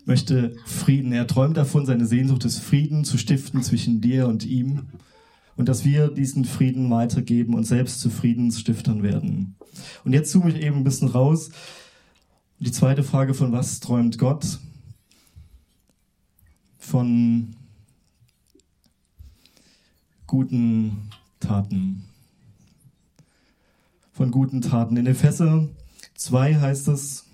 möchte 0.06 0.56
Frieden. 0.66 1.12
Er 1.12 1.26
träumt 1.26 1.56
davon, 1.56 1.86
seine 1.86 2.06
Sehnsucht 2.06 2.44
des 2.44 2.58
Frieden 2.58 3.04
zu 3.04 3.18
stiften 3.18 3.62
zwischen 3.62 4.00
dir 4.00 4.26
und 4.26 4.44
ihm 4.44 4.88
und 5.56 5.68
dass 5.68 5.84
wir 5.84 6.08
diesen 6.08 6.44
Frieden 6.44 6.90
weitergeben 6.90 7.54
und 7.54 7.64
selbst 7.64 8.00
zu 8.00 8.10
Friedensstiftern 8.10 9.02
werden. 9.02 9.56
Und 10.04 10.12
jetzt 10.12 10.30
zoome 10.30 10.50
ich 10.50 10.62
eben 10.62 10.78
ein 10.78 10.84
bisschen 10.84 11.08
raus. 11.08 11.50
Die 12.58 12.72
zweite 12.72 13.02
Frage 13.02 13.34
von 13.34 13.52
was 13.52 13.80
träumt 13.80 14.18
Gott? 14.18 14.58
Von 16.78 17.56
guten 20.26 21.10
Taten. 21.40 22.04
Von 24.14 24.30
guten 24.30 24.60
Taten. 24.60 24.96
In 24.96 25.06
Epheser 25.06 25.68
2 26.14 26.60
heißt 26.60 26.86
es, 26.86 27.26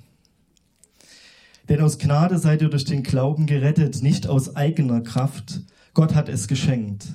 denn 1.69 1.83
aus 1.83 1.99
Gnade 1.99 2.39
seid 2.39 2.63
ihr 2.63 2.71
durch 2.71 2.87
den 2.87 3.03
Glauben 3.03 3.45
gerettet, 3.45 4.03
nicht 4.03 4.27
aus 4.27 4.57
eigener 4.57 5.03
Kraft. 5.03 5.61
Gott 5.93 6.15
hat 6.15 6.31
es 6.31 6.49
geschenkt. 6.49 7.09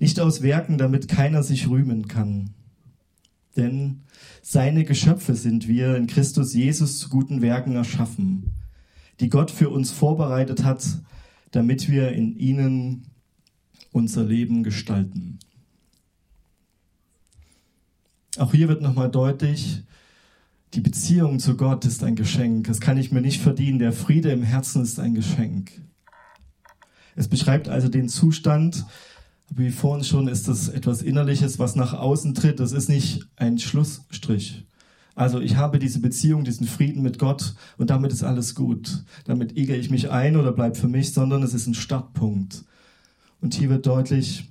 Nicht 0.00 0.20
aus 0.20 0.42
Werken, 0.42 0.76
damit 0.76 1.08
keiner 1.08 1.42
sich 1.42 1.66
rühmen 1.70 2.08
kann. 2.08 2.50
Denn 3.56 4.02
seine 4.42 4.84
Geschöpfe 4.84 5.34
sind 5.34 5.66
wir 5.66 5.96
in 5.96 6.08
Christus 6.08 6.52
Jesus 6.52 6.98
zu 6.98 7.08
guten 7.08 7.40
Werken 7.40 7.74
erschaffen, 7.74 8.52
die 9.20 9.30
Gott 9.30 9.50
für 9.50 9.70
uns 9.70 9.92
vorbereitet 9.92 10.62
hat, 10.62 10.86
damit 11.52 11.90
wir 11.90 12.12
in 12.12 12.36
ihnen 12.36 13.06
unser 13.92 14.24
Leben 14.24 14.62
gestalten. 14.62 15.38
Auch 18.38 18.52
hier 18.52 18.68
wird 18.68 18.82
nochmal 18.82 19.10
deutlich, 19.10 19.82
die 20.74 20.80
Beziehung 20.80 21.38
zu 21.38 21.56
Gott 21.56 21.86
ist 21.86 22.04
ein 22.04 22.16
Geschenk. 22.16 22.66
Das 22.66 22.80
kann 22.80 22.98
ich 22.98 23.10
mir 23.10 23.22
nicht 23.22 23.40
verdienen. 23.40 23.78
Der 23.78 23.92
Friede 23.92 24.30
im 24.30 24.42
Herzen 24.42 24.82
ist 24.82 25.00
ein 25.00 25.14
Geschenk. 25.14 25.70
Es 27.14 27.28
beschreibt 27.28 27.68
also 27.68 27.88
den 27.88 28.10
Zustand, 28.10 28.84
wie 29.48 29.70
vorhin 29.70 30.04
schon, 30.04 30.28
ist 30.28 30.48
das 30.48 30.68
etwas 30.68 31.00
Innerliches, 31.00 31.58
was 31.58 31.76
nach 31.76 31.94
außen 31.94 32.34
tritt. 32.34 32.60
Das 32.60 32.72
ist 32.72 32.90
nicht 32.90 33.26
ein 33.36 33.58
Schlussstrich. 33.58 34.66
Also 35.14 35.40
ich 35.40 35.56
habe 35.56 35.78
diese 35.78 36.00
Beziehung, 36.00 36.44
diesen 36.44 36.66
Frieden 36.66 37.02
mit 37.02 37.18
Gott 37.18 37.54
und 37.78 37.88
damit 37.88 38.12
ist 38.12 38.22
alles 38.22 38.54
gut. 38.54 39.04
Damit 39.24 39.56
igere 39.56 39.78
ich 39.78 39.88
mich 39.88 40.10
ein 40.10 40.36
oder 40.36 40.52
bleib 40.52 40.76
für 40.76 40.88
mich, 40.88 41.14
sondern 41.14 41.42
es 41.42 41.54
ist 41.54 41.68
ein 41.68 41.74
Startpunkt. 41.74 42.64
Und 43.40 43.54
hier 43.54 43.70
wird 43.70 43.86
deutlich, 43.86 44.50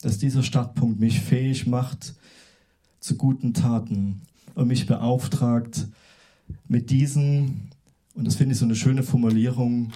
dass 0.00 0.18
dieser 0.18 0.44
Startpunkt 0.44 1.00
mich 1.00 1.18
fähig 1.18 1.66
macht 1.66 2.14
zu 3.00 3.16
guten 3.16 3.54
Taten 3.54 4.22
und 4.54 4.68
mich 4.68 4.86
beauftragt, 4.86 5.88
mit 6.66 6.90
diesen, 6.90 7.70
und 8.14 8.26
das 8.26 8.36
finde 8.36 8.52
ich 8.52 8.58
so 8.58 8.64
eine 8.64 8.76
schöne 8.76 9.02
Formulierung, 9.02 9.92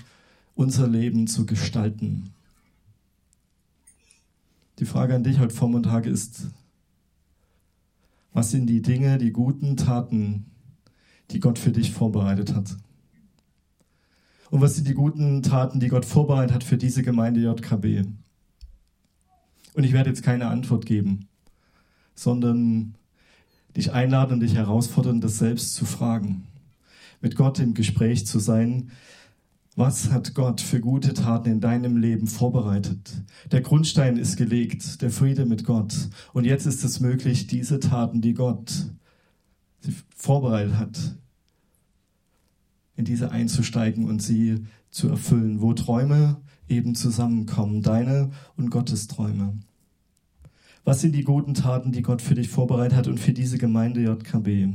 unser 0.55 0.87
Leben 0.87 1.27
zu 1.27 1.47
gestalten. 1.47 2.31
Die 4.79 4.85
Frage 4.85 5.15
an 5.15 5.25
dich 5.25 5.39
heute 5.39 5.55
Vormittag 5.55 6.07
ist, 6.07 6.49
was 8.33 8.51
sind 8.51 8.67
die 8.67 8.83
Dinge, 8.83 9.19
die 9.19 9.31
guten 9.31 9.77
Taten, 9.77 10.47
die 11.31 11.41
Gott 11.41 11.59
für 11.59 11.73
dich 11.73 11.93
vorbereitet 11.93 12.55
hat? 12.55 12.77
Und 14.51 14.61
was 14.61 14.77
sind 14.77 14.87
die 14.87 14.95
guten 14.95 15.43
Taten, 15.43 15.81
die 15.81 15.89
Gott 15.89 16.05
vorbereitet 16.05 16.55
hat 16.55 16.65
für 16.65 16.77
diese 16.77 17.03
Gemeinde 17.03 17.41
JKB? 17.41 18.07
Und 19.75 19.85
ich 19.85 19.93
werde 19.93 20.11
jetzt 20.11 20.23
keine 20.23 20.49
Antwort 20.49 20.85
geben, 20.85 21.29
sondern 22.15 22.95
dich 23.77 23.93
einladen 23.93 24.35
und 24.35 24.41
dich 24.41 24.55
herausfordern, 24.55 25.21
das 25.21 25.39
selbst 25.39 25.75
zu 25.75 25.85
fragen, 25.85 26.47
mit 27.21 27.37
Gott 27.37 27.59
im 27.59 27.75
Gespräch 27.75 28.27
zu 28.27 28.39
sein. 28.39 28.91
Was 29.75 30.11
hat 30.11 30.35
Gott 30.35 30.61
für 30.61 30.81
gute 30.81 31.15
Taten 31.15 31.49
in 31.49 31.61
deinem 31.61 31.97
Leben 31.97 32.27
vorbereitet? 32.27 33.23
Der 33.51 33.63
Grundstein 33.63 34.19
ist 34.19 34.37
gelegt, 34.37 35.01
der 35.01 35.11
Friede 35.11 35.47
mit 35.47 35.65
Gott. 35.65 36.11
Und 36.35 36.45
jetzt 36.45 36.67
ist 36.67 36.85
es 36.85 37.01
möglich, 37.01 37.47
diese 37.47 37.81
Taten, 37.81 38.21
die 38.21 38.35
Gott 38.35 38.91
vorbereitet 40.15 40.77
hat, 40.77 41.17
in 42.97 43.07
diese 43.07 43.31
einzusteigen 43.31 44.05
und 44.05 44.23
sie 44.23 44.67
zu 44.91 45.09
erfüllen, 45.09 45.63
wo 45.63 45.73
Träume 45.73 46.43
eben 46.69 46.95
zusammenkommen, 46.95 47.83
deine 47.83 48.31
und 48.57 48.71
Gottes 48.71 49.09
Träume. 49.09 49.59
Was 50.85 51.01
sind 51.01 51.15
die 51.15 51.25
guten 51.25 51.55
Taten, 51.55 51.93
die 51.93 52.03
Gott 52.03 52.23
für 52.23 52.35
dich 52.35 52.49
vorbereitet 52.49 52.97
hat 52.97 53.07
und 53.07 53.21
für 53.21 53.33
diese 53.33 53.59
Gemeinde 53.59 54.03
JKB? 54.03 54.75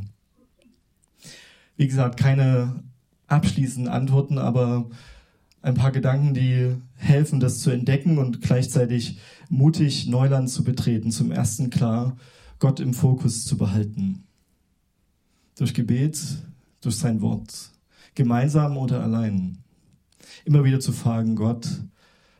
Wie 1.75 1.87
gesagt, 1.87 2.17
keine 2.17 2.83
abschließenden 3.27 3.91
Antworten, 3.91 4.37
aber 4.37 4.89
ein 5.61 5.75
paar 5.75 5.91
Gedanken, 5.91 6.33
die 6.33 6.75
helfen, 6.95 7.39
das 7.39 7.59
zu 7.59 7.71
entdecken 7.71 8.17
und 8.19 8.41
gleichzeitig 8.41 9.19
mutig 9.49 10.07
Neuland 10.07 10.49
zu 10.49 10.63
betreten. 10.63 11.11
Zum 11.11 11.31
ersten 11.31 11.69
klar, 11.69 12.15
Gott 12.59 12.79
im 12.79 12.93
Fokus 12.93 13.45
zu 13.45 13.57
behalten. 13.57 14.23
Durch 15.57 15.73
Gebet, 15.73 16.19
durch 16.81 16.95
sein 16.95 17.21
Wort. 17.21 17.71
Gemeinsam 18.15 18.77
oder 18.77 19.03
allein. 19.03 19.57
Immer 20.45 20.63
wieder 20.63 20.79
zu 20.79 20.93
fragen, 20.93 21.35
Gott, 21.35 21.67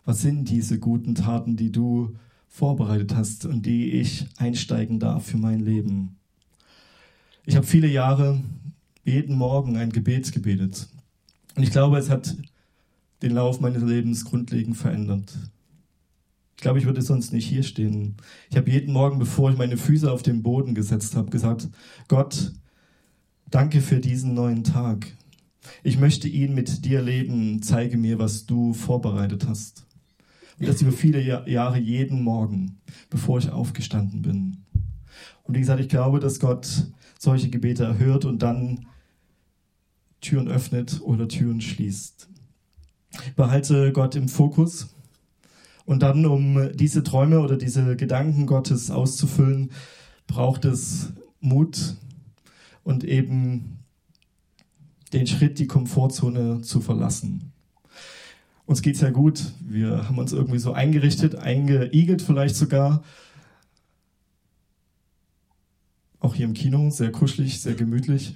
was 0.05 0.21
sind 0.21 0.49
diese 0.49 0.79
guten 0.79 1.15
Taten, 1.15 1.57
die 1.57 1.71
du 1.71 2.15
vorbereitet 2.47 3.15
hast 3.15 3.45
und 3.45 3.65
die 3.65 3.91
ich 3.91 4.25
einsteigen 4.37 4.99
darf 4.99 5.25
für 5.25 5.37
mein 5.37 5.59
Leben. 5.59 6.17
Ich 7.45 7.55
habe 7.55 7.65
viele 7.65 7.87
Jahre 7.87 8.41
jeden 9.03 9.37
Morgen 9.37 9.77
ein 9.77 9.91
Gebet 9.91 10.31
gebetet. 10.31 10.87
Und 11.55 11.63
ich 11.63 11.71
glaube, 11.71 11.97
es 11.97 12.09
hat 12.09 12.35
den 13.21 13.31
Lauf 13.31 13.59
meines 13.59 13.81
Lebens 13.81 14.25
grundlegend 14.25 14.77
verändert. 14.77 15.33
Ich 16.55 16.61
glaube, 16.61 16.79
ich 16.79 16.85
würde 16.85 17.01
sonst 17.01 17.33
nicht 17.33 17.47
hier 17.47 17.63
stehen. 17.63 18.15
Ich 18.49 18.57
habe 18.57 18.69
jeden 18.69 18.91
Morgen, 18.91 19.19
bevor 19.19 19.51
ich 19.51 19.57
meine 19.57 19.77
Füße 19.77 20.11
auf 20.11 20.23
den 20.23 20.43
Boden 20.43 20.75
gesetzt 20.75 21.15
habe, 21.15 21.29
gesagt, 21.29 21.69
Gott, 22.07 22.53
danke 23.49 23.81
für 23.81 23.99
diesen 23.99 24.33
neuen 24.33 24.63
Tag. 24.63 25.07
Ich 25.83 25.97
möchte 25.97 26.27
ihn 26.27 26.53
mit 26.53 26.85
dir 26.85 27.01
leben. 27.01 27.61
Zeige 27.61 27.97
mir, 27.97 28.19
was 28.19 28.45
du 28.45 28.73
vorbereitet 28.73 29.47
hast. 29.47 29.86
Und 30.59 30.67
das 30.67 30.81
über 30.81 30.91
viele 30.91 31.21
Jahre 31.21 31.77
jeden 31.77 32.23
Morgen, 32.23 32.79
bevor 33.09 33.37
ich 33.37 33.49
aufgestanden 33.49 34.21
bin. 34.21 34.57
Und 35.43 35.55
wie 35.55 35.59
gesagt, 35.59 35.79
ich 35.79 35.89
glaube, 35.89 36.19
dass 36.19 36.39
Gott 36.39 36.87
solche 37.19 37.49
Gebete 37.49 37.83
erhört 37.83 38.25
und 38.25 38.41
dann 38.41 38.85
Türen 40.21 40.47
öffnet 40.47 41.01
oder 41.01 41.27
Türen 41.27 41.61
schließt. 41.61 42.29
Behalte 43.35 43.91
Gott 43.91 44.15
im 44.15 44.27
Fokus. 44.27 44.93
Und 45.85 46.03
dann, 46.03 46.25
um 46.25 46.69
diese 46.73 47.03
Träume 47.03 47.39
oder 47.39 47.55
diese 47.55 47.95
Gedanken 47.95 48.45
Gottes 48.45 48.91
auszufüllen, 48.91 49.71
braucht 50.27 50.65
es 50.65 51.13
Mut 51.39 51.95
und 52.83 53.03
eben 53.03 53.79
den 55.13 55.27
Schritt, 55.27 55.59
die 55.59 55.67
Komfortzone 55.67 56.61
zu 56.61 56.81
verlassen. 56.81 57.53
Uns 58.67 58.81
geht 58.81 58.95
es 58.95 59.01
ja 59.01 59.11
gut. 59.11 59.53
Wir 59.61 60.09
haben 60.09 60.17
uns 60.17 60.33
irgendwie 60.33 60.59
so 60.59 60.73
eingerichtet, 60.73 61.35
eingeigelt 61.35 62.21
vielleicht 62.21 62.57
sogar. 62.57 63.01
Auch 66.19 66.35
hier 66.35 66.45
im 66.45 66.53
Kino, 66.53 66.89
sehr 66.89 67.13
kuschelig, 67.13 67.61
sehr 67.61 67.75
gemütlich. 67.75 68.35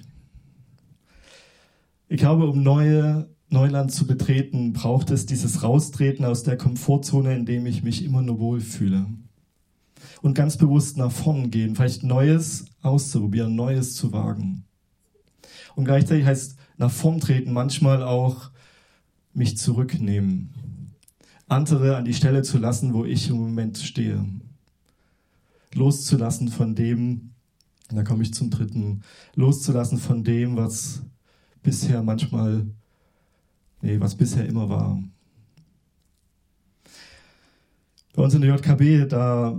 Ich 2.08 2.16
glaube, 2.16 2.46
um 2.46 2.62
neue 2.62 3.28
Neuland 3.50 3.92
zu 3.92 4.06
betreten, 4.06 4.72
braucht 4.72 5.10
es 5.10 5.26
dieses 5.26 5.62
Raustreten 5.62 6.24
aus 6.24 6.42
der 6.42 6.56
Komfortzone, 6.56 7.36
in 7.36 7.44
dem 7.44 7.66
ich 7.66 7.82
mich 7.82 8.02
immer 8.02 8.22
nur 8.22 8.38
wohlfühle. 8.38 9.04
Und 10.22 10.34
ganz 10.34 10.56
bewusst 10.56 10.96
nach 10.96 11.12
vorn 11.12 11.50
gehen, 11.50 11.76
vielleicht 11.76 12.04
Neues 12.04 12.64
auszuprobieren, 12.80 13.54
Neues 13.54 13.96
zu 13.96 14.14
wagen. 14.14 14.64
Und 15.74 15.84
gleichzeitig 15.84 16.24
heißt 16.24 16.56
nach 16.78 16.90
vorn 16.90 17.20
treten 17.20 17.52
manchmal 17.52 18.02
auch 18.02 18.51
mich 19.34 19.56
zurücknehmen, 19.58 20.50
andere 21.48 21.96
an 21.96 22.04
die 22.04 22.14
Stelle 22.14 22.42
zu 22.42 22.58
lassen, 22.58 22.94
wo 22.94 23.04
ich 23.04 23.28
im 23.28 23.36
Moment 23.36 23.78
stehe. 23.78 24.24
Loszulassen 25.74 26.48
von 26.48 26.74
dem, 26.74 27.30
da 27.90 28.02
komme 28.02 28.22
ich 28.22 28.34
zum 28.34 28.50
dritten, 28.50 29.02
loszulassen 29.34 29.98
von 29.98 30.24
dem, 30.24 30.56
was 30.56 31.02
bisher 31.62 32.02
manchmal, 32.02 32.66
nee, 33.80 34.00
was 34.00 34.14
bisher 34.14 34.46
immer 34.46 34.68
war. 34.68 35.02
Bei 38.14 38.22
uns 38.22 38.34
in 38.34 38.42
der 38.42 38.54
JKB, 38.54 39.08
da, 39.08 39.58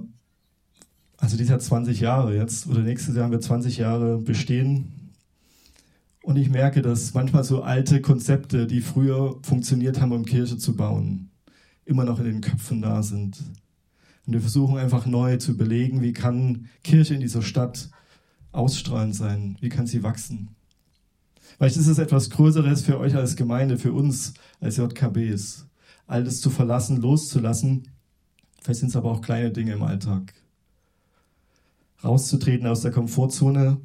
also 1.17 1.37
dieser 1.37 1.59
20 1.59 1.99
Jahre 1.99 2.35
jetzt, 2.35 2.67
oder 2.67 2.81
nächstes 2.81 3.15
Jahr 3.15 3.25
haben 3.25 3.31
wir 3.31 3.39
20 3.39 3.77
Jahre 3.77 4.19
bestehen, 4.19 5.02
und 6.23 6.37
ich 6.37 6.49
merke, 6.49 6.81
dass 6.81 7.13
manchmal 7.13 7.43
so 7.43 7.63
alte 7.63 8.01
Konzepte, 8.01 8.65
die 8.65 8.79
früher 8.79 9.37
funktioniert 9.43 9.99
haben, 9.99 10.13
um 10.13 10.23
Kirche 10.23 10.57
zu 10.57 10.75
bauen, 10.75 11.29
immer 11.83 12.05
noch 12.05 12.17
in 12.19 12.25
den 12.25 12.41
Köpfen 12.41 12.81
da 12.81 13.03
sind. 13.03 13.43
Und 14.25 14.31
wir 14.31 14.39
versuchen 14.39 14.77
einfach 14.77 15.05
neu 15.05 15.35
zu 15.35 15.57
belegen, 15.57 16.01
wie 16.01 16.13
kann 16.13 16.69
Kirche 16.81 17.13
in 17.13 17.19
dieser 17.19 17.41
Stadt 17.41 17.89
ausstrahlend 18.53 19.13
sein? 19.13 19.57
Wie 19.59 19.67
kann 19.67 19.85
sie 19.85 20.01
wachsen? 20.01 20.55
Vielleicht 21.57 21.75
ist 21.75 21.87
es 21.87 21.99
etwas 21.99 22.29
Größeres 22.29 22.83
für 22.83 22.99
euch 22.99 23.15
als 23.15 23.35
Gemeinde, 23.35 23.77
für 23.77 23.91
uns 23.91 24.33
als 24.61 24.77
JKBs. 24.77 25.67
Alles 26.07 26.39
zu 26.39 26.49
verlassen, 26.49 27.01
loszulassen. 27.01 27.89
Vielleicht 28.61 28.79
sind 28.79 28.89
es 28.89 28.95
aber 28.95 29.11
auch 29.11 29.21
kleine 29.21 29.51
Dinge 29.51 29.73
im 29.73 29.83
Alltag. 29.83 30.33
Rauszutreten 32.01 32.65
aus 32.65 32.79
der 32.79 32.91
Komfortzone, 32.91 33.77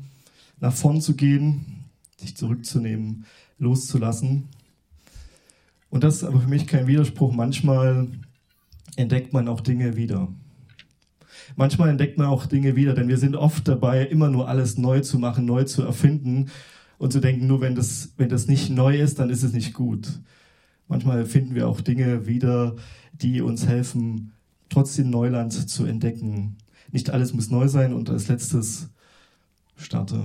nach 0.61 0.73
vorn 0.73 1.01
zu 1.01 1.17
gehen, 1.17 1.79
sich 2.19 2.37
zurückzunehmen, 2.37 3.25
loszulassen. 3.59 4.49
Und 5.91 6.05
das 6.05 6.17
ist 6.17 6.25
aber 6.25 6.41
für 6.41 6.49
mich 6.49 6.67
kein 6.67 6.87
Widerspruch. 6.87 7.33
Manchmal 7.33 8.09
entdeckt 8.97 9.33
man 9.33 9.49
auch 9.49 9.61
Dinge 9.61 9.97
wieder. 9.97 10.29
Manchmal 11.57 11.89
entdeckt 11.89 12.19
man 12.19 12.27
auch 12.27 12.47
Dinge 12.47 12.77
wieder, 12.77 12.95
denn 12.95 13.09
wir 13.09 13.17
sind 13.17 13.37
oft 13.37 13.67
dabei, 13.67 14.05
immer 14.05 14.29
nur 14.29 14.49
alles 14.49 14.77
neu 14.77 15.01
zu 15.01 15.19
machen, 15.19 15.47
neu 15.47 15.65
zu 15.65 15.83
erfinden 15.83 16.51
und 16.99 17.13
zu 17.13 17.21
denken, 17.21 17.47
nur 17.47 17.61
wenn 17.61 17.75
das, 17.75 18.13
wenn 18.17 18.29
das 18.29 18.49
nicht 18.49 18.71
neu 18.71 18.99
ist, 19.01 19.19
dann 19.19 19.31
ist 19.31 19.43
es 19.43 19.53
nicht 19.53 19.73
gut. 19.73 20.21
Manchmal 20.89 21.25
finden 21.27 21.55
wir 21.55 21.69
auch 21.69 21.81
Dinge 21.81 22.27
wieder, 22.27 22.77
die 23.13 23.41
uns 23.41 23.67
helfen, 23.67 24.33
trotzdem 24.69 25.11
Neuland 25.11 25.53
zu 25.53 25.87
entdecken. 25.87 26.57
Nicht 26.91 27.11
alles 27.11 27.33
muss 27.33 27.51
neu 27.51 27.69
sein 27.69 27.93
und 27.93 28.11
als 28.11 28.29
letztes 28.29 28.89
starte. 29.77 30.25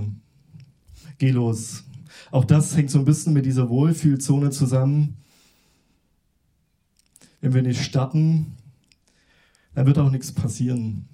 Geh 1.23 1.31
los. 1.31 1.85
Auch 2.31 2.43
das 2.43 2.75
hängt 2.75 2.91
so 2.91 2.99
ein 2.99 3.05
bisschen 3.05 3.31
mit 3.31 3.45
dieser 3.45 3.69
Wohlfühlzone 3.69 4.49
zusammen. 4.49 5.15
Wenn 7.39 7.53
wir 7.53 7.61
nicht 7.61 7.81
starten, 7.81 8.57
dann 9.73 9.85
wird 9.85 9.99
auch 9.99 10.11
nichts 10.11 10.33
passieren. 10.33 11.05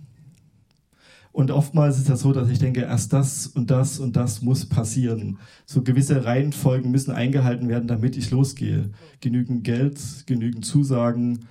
Und 1.32 1.52
oftmals 1.52 2.00
ist 2.00 2.10
das 2.10 2.22
so, 2.22 2.34
dass 2.34 2.50
ich 2.50 2.58
denke, 2.58 2.82
erst 2.82 3.14
das 3.14 3.46
und 3.46 3.70
das 3.70 4.00
und 4.00 4.16
das 4.16 4.42
muss 4.42 4.66
passieren. 4.66 5.38
So 5.68 5.84
gewisse 5.84 6.26
Reihenfolgen 6.26 6.90
müssen 6.90 7.12
eingehalten 7.12 7.70
werden, 7.70 7.88
damit 7.88 8.18
ich 8.18 8.32
losgehe. 8.32 8.90
Genügend 9.22 9.64
Geld, 9.64 10.00
genügend 10.26 10.66
Zusagen. 10.66 11.46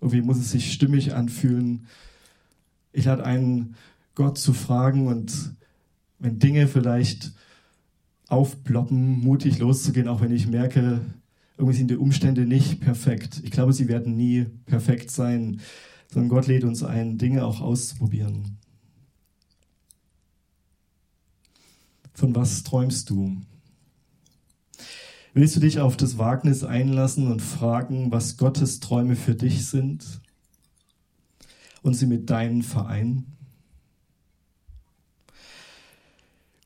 Irgendwie 0.00 0.22
muss 0.22 0.38
es 0.38 0.52
sich 0.52 0.72
stimmig 0.72 1.12
anfühlen. 1.12 1.86
Ich 2.94 3.04
lade 3.04 3.26
ein, 3.26 3.74
Gott 4.14 4.38
zu 4.38 4.54
fragen 4.54 5.06
und 5.06 5.54
wenn 6.18 6.38
Dinge 6.38 6.66
vielleicht 6.66 7.34
aufploppen, 8.30 9.20
mutig 9.20 9.58
loszugehen, 9.58 10.08
auch 10.08 10.20
wenn 10.20 10.32
ich 10.32 10.46
merke, 10.46 11.00
irgendwie 11.58 11.76
sind 11.76 11.90
die 11.90 11.96
Umstände 11.96 12.46
nicht 12.46 12.80
perfekt. 12.80 13.42
Ich 13.44 13.50
glaube, 13.50 13.72
sie 13.72 13.88
werden 13.88 14.16
nie 14.16 14.46
perfekt 14.64 15.10
sein, 15.10 15.60
sondern 16.08 16.30
Gott 16.30 16.46
lädt 16.46 16.64
uns 16.64 16.82
ein, 16.82 17.18
Dinge 17.18 17.44
auch 17.44 17.60
auszuprobieren. 17.60 18.56
Von 22.14 22.34
was 22.34 22.62
träumst 22.62 23.10
du? 23.10 23.36
Willst 25.32 25.54
du 25.56 25.60
dich 25.60 25.78
auf 25.78 25.96
das 25.96 26.18
Wagnis 26.18 26.64
einlassen 26.64 27.30
und 27.30 27.40
fragen, 27.40 28.10
was 28.10 28.36
Gottes 28.36 28.80
Träume 28.80 29.14
für 29.14 29.34
dich 29.34 29.66
sind 29.66 30.20
und 31.82 31.94
sie 31.94 32.06
mit 32.06 32.30
deinen 32.30 32.62
vereinen? 32.62 33.36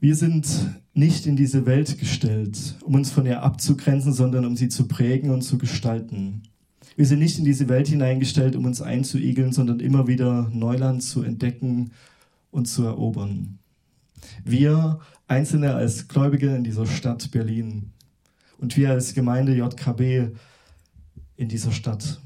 Wir 0.01 0.17
sind 0.17 0.47
nicht 0.93 1.27
in 1.27 1.37
diese 1.37 1.67
Welt 1.67 1.99
gestellt, 1.99 2.77
um 2.83 2.95
uns 2.95 3.11
von 3.11 3.27
ihr 3.27 3.43
abzugrenzen, 3.43 4.13
sondern 4.13 4.45
um 4.45 4.57
sie 4.57 4.69
zu 4.69 4.87
prägen 4.87 5.31
und 5.31 5.43
zu 5.43 5.59
gestalten. 5.59 6.43
Wir 6.97 7.07
sind 7.07 7.19
nicht 7.19 7.39
in 7.39 7.45
diese 7.45 7.69
Welt 7.69 7.89
hineingestellt, 7.89 8.55
um 8.55 8.65
uns 8.67 8.81
einzuigeln, 8.81 9.53
sondern 9.53 9.81
immer 9.81 10.07
wieder 10.07 10.49
Neuland 10.53 11.03
zu 11.03 11.23
entdecken 11.23 11.91
und 12.51 12.67
zu 12.67 12.85
erobern. 12.85 13.59
Wir 14.45 15.01
Einzelne 15.27 15.75
als 15.75 16.09
Gläubige 16.09 16.55
in 16.55 16.65
dieser 16.65 16.87
Stadt 16.87 17.31
Berlin 17.31 17.91
und 18.59 18.77
wir 18.77 18.91
als 18.91 19.15
Gemeinde 19.15 19.55
JKB 19.57 20.37
in 21.37 21.49
dieser 21.49 21.73
Stadt. 21.73 22.21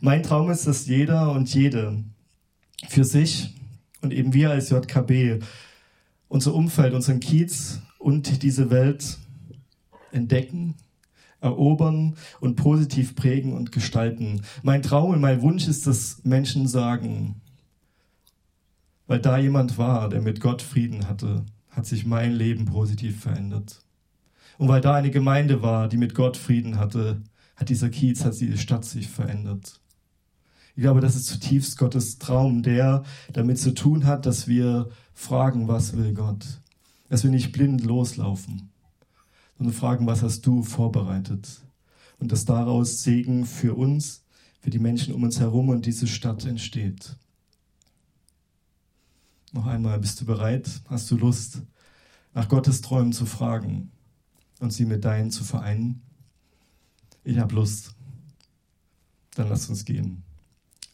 Mein 0.00 0.22
Traum 0.22 0.50
ist, 0.50 0.66
dass 0.66 0.86
jeder 0.86 1.32
und 1.32 1.52
jede 1.52 2.02
für 2.88 3.04
sich 3.04 3.54
und 4.00 4.12
eben 4.12 4.32
wir 4.32 4.50
als 4.50 4.70
JKB 4.70 5.42
unser 6.28 6.54
Umfeld, 6.54 6.94
unseren 6.94 7.20
Kiez 7.20 7.80
und 7.98 8.42
diese 8.42 8.70
Welt 8.70 9.18
entdecken, 10.12 10.74
erobern 11.40 12.16
und 12.40 12.56
positiv 12.56 13.14
prägen 13.14 13.52
und 13.52 13.72
gestalten. 13.72 14.42
Mein 14.62 14.82
Traum 14.82 15.10
und 15.10 15.20
mein 15.20 15.42
Wunsch 15.42 15.68
ist, 15.68 15.86
dass 15.86 16.24
Menschen 16.24 16.66
sagen, 16.66 17.40
weil 19.06 19.20
da 19.20 19.38
jemand 19.38 19.78
war, 19.78 20.08
der 20.08 20.20
mit 20.20 20.40
Gott 20.40 20.62
Frieden 20.62 21.08
hatte, 21.08 21.44
hat 21.70 21.86
sich 21.86 22.06
mein 22.06 22.32
Leben 22.32 22.64
positiv 22.64 23.20
verändert. 23.20 23.82
Und 24.58 24.68
weil 24.68 24.80
da 24.80 24.94
eine 24.94 25.10
Gemeinde 25.10 25.62
war, 25.62 25.88
die 25.88 25.98
mit 25.98 26.14
Gott 26.14 26.36
Frieden 26.36 26.78
hatte, 26.78 27.22
hat 27.54 27.68
dieser 27.68 27.90
Kiez, 27.90 28.24
hat 28.24 28.40
diese 28.40 28.58
Stadt 28.58 28.84
sich 28.84 29.08
verändert. 29.08 29.80
Ich 30.76 30.82
glaube, 30.82 31.00
das 31.00 31.16
ist 31.16 31.26
zutiefst 31.26 31.78
Gottes 31.78 32.18
Traum, 32.18 32.62
der 32.62 33.02
damit 33.32 33.58
zu 33.58 33.72
tun 33.72 34.04
hat, 34.04 34.26
dass 34.26 34.46
wir 34.46 34.90
fragen, 35.14 35.68
was 35.68 35.96
will 35.96 36.12
Gott? 36.12 36.60
Dass 37.08 37.24
wir 37.24 37.30
nicht 37.30 37.52
blind 37.52 37.82
loslaufen, 37.82 38.68
sondern 39.56 39.74
fragen, 39.74 40.06
was 40.06 40.22
hast 40.22 40.42
du 40.42 40.62
vorbereitet? 40.62 41.62
Und 42.18 42.30
dass 42.30 42.44
daraus 42.44 43.02
Segen 43.02 43.46
für 43.46 43.74
uns, 43.74 44.24
für 44.60 44.68
die 44.68 44.78
Menschen 44.78 45.14
um 45.14 45.22
uns 45.22 45.40
herum 45.40 45.70
und 45.70 45.86
diese 45.86 46.06
Stadt 46.06 46.44
entsteht. 46.44 47.16
Noch 49.52 49.66
einmal, 49.66 49.98
bist 49.98 50.20
du 50.20 50.26
bereit? 50.26 50.82
Hast 50.90 51.10
du 51.10 51.16
Lust, 51.16 51.62
nach 52.34 52.50
Gottes 52.50 52.82
Träumen 52.82 53.14
zu 53.14 53.24
fragen 53.24 53.92
und 54.60 54.74
sie 54.74 54.84
mit 54.84 55.06
deinen 55.06 55.30
zu 55.30 55.42
vereinen? 55.42 56.02
Ich 57.24 57.38
habe 57.38 57.54
Lust. 57.54 57.94
Dann 59.36 59.48
lass 59.48 59.70
uns 59.70 59.86
gehen. 59.86 60.25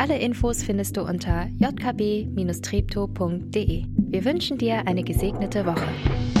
Alle 0.00 0.18
Infos 0.18 0.62
findest 0.62 0.96
du 0.96 1.02
unter 1.02 1.48
jkb-treptow.de. 1.58 3.84
Wir 3.84 4.24
wünschen 4.24 4.56
dir 4.56 4.86
eine 4.86 5.02
gesegnete 5.02 5.66
Woche. 5.66 6.39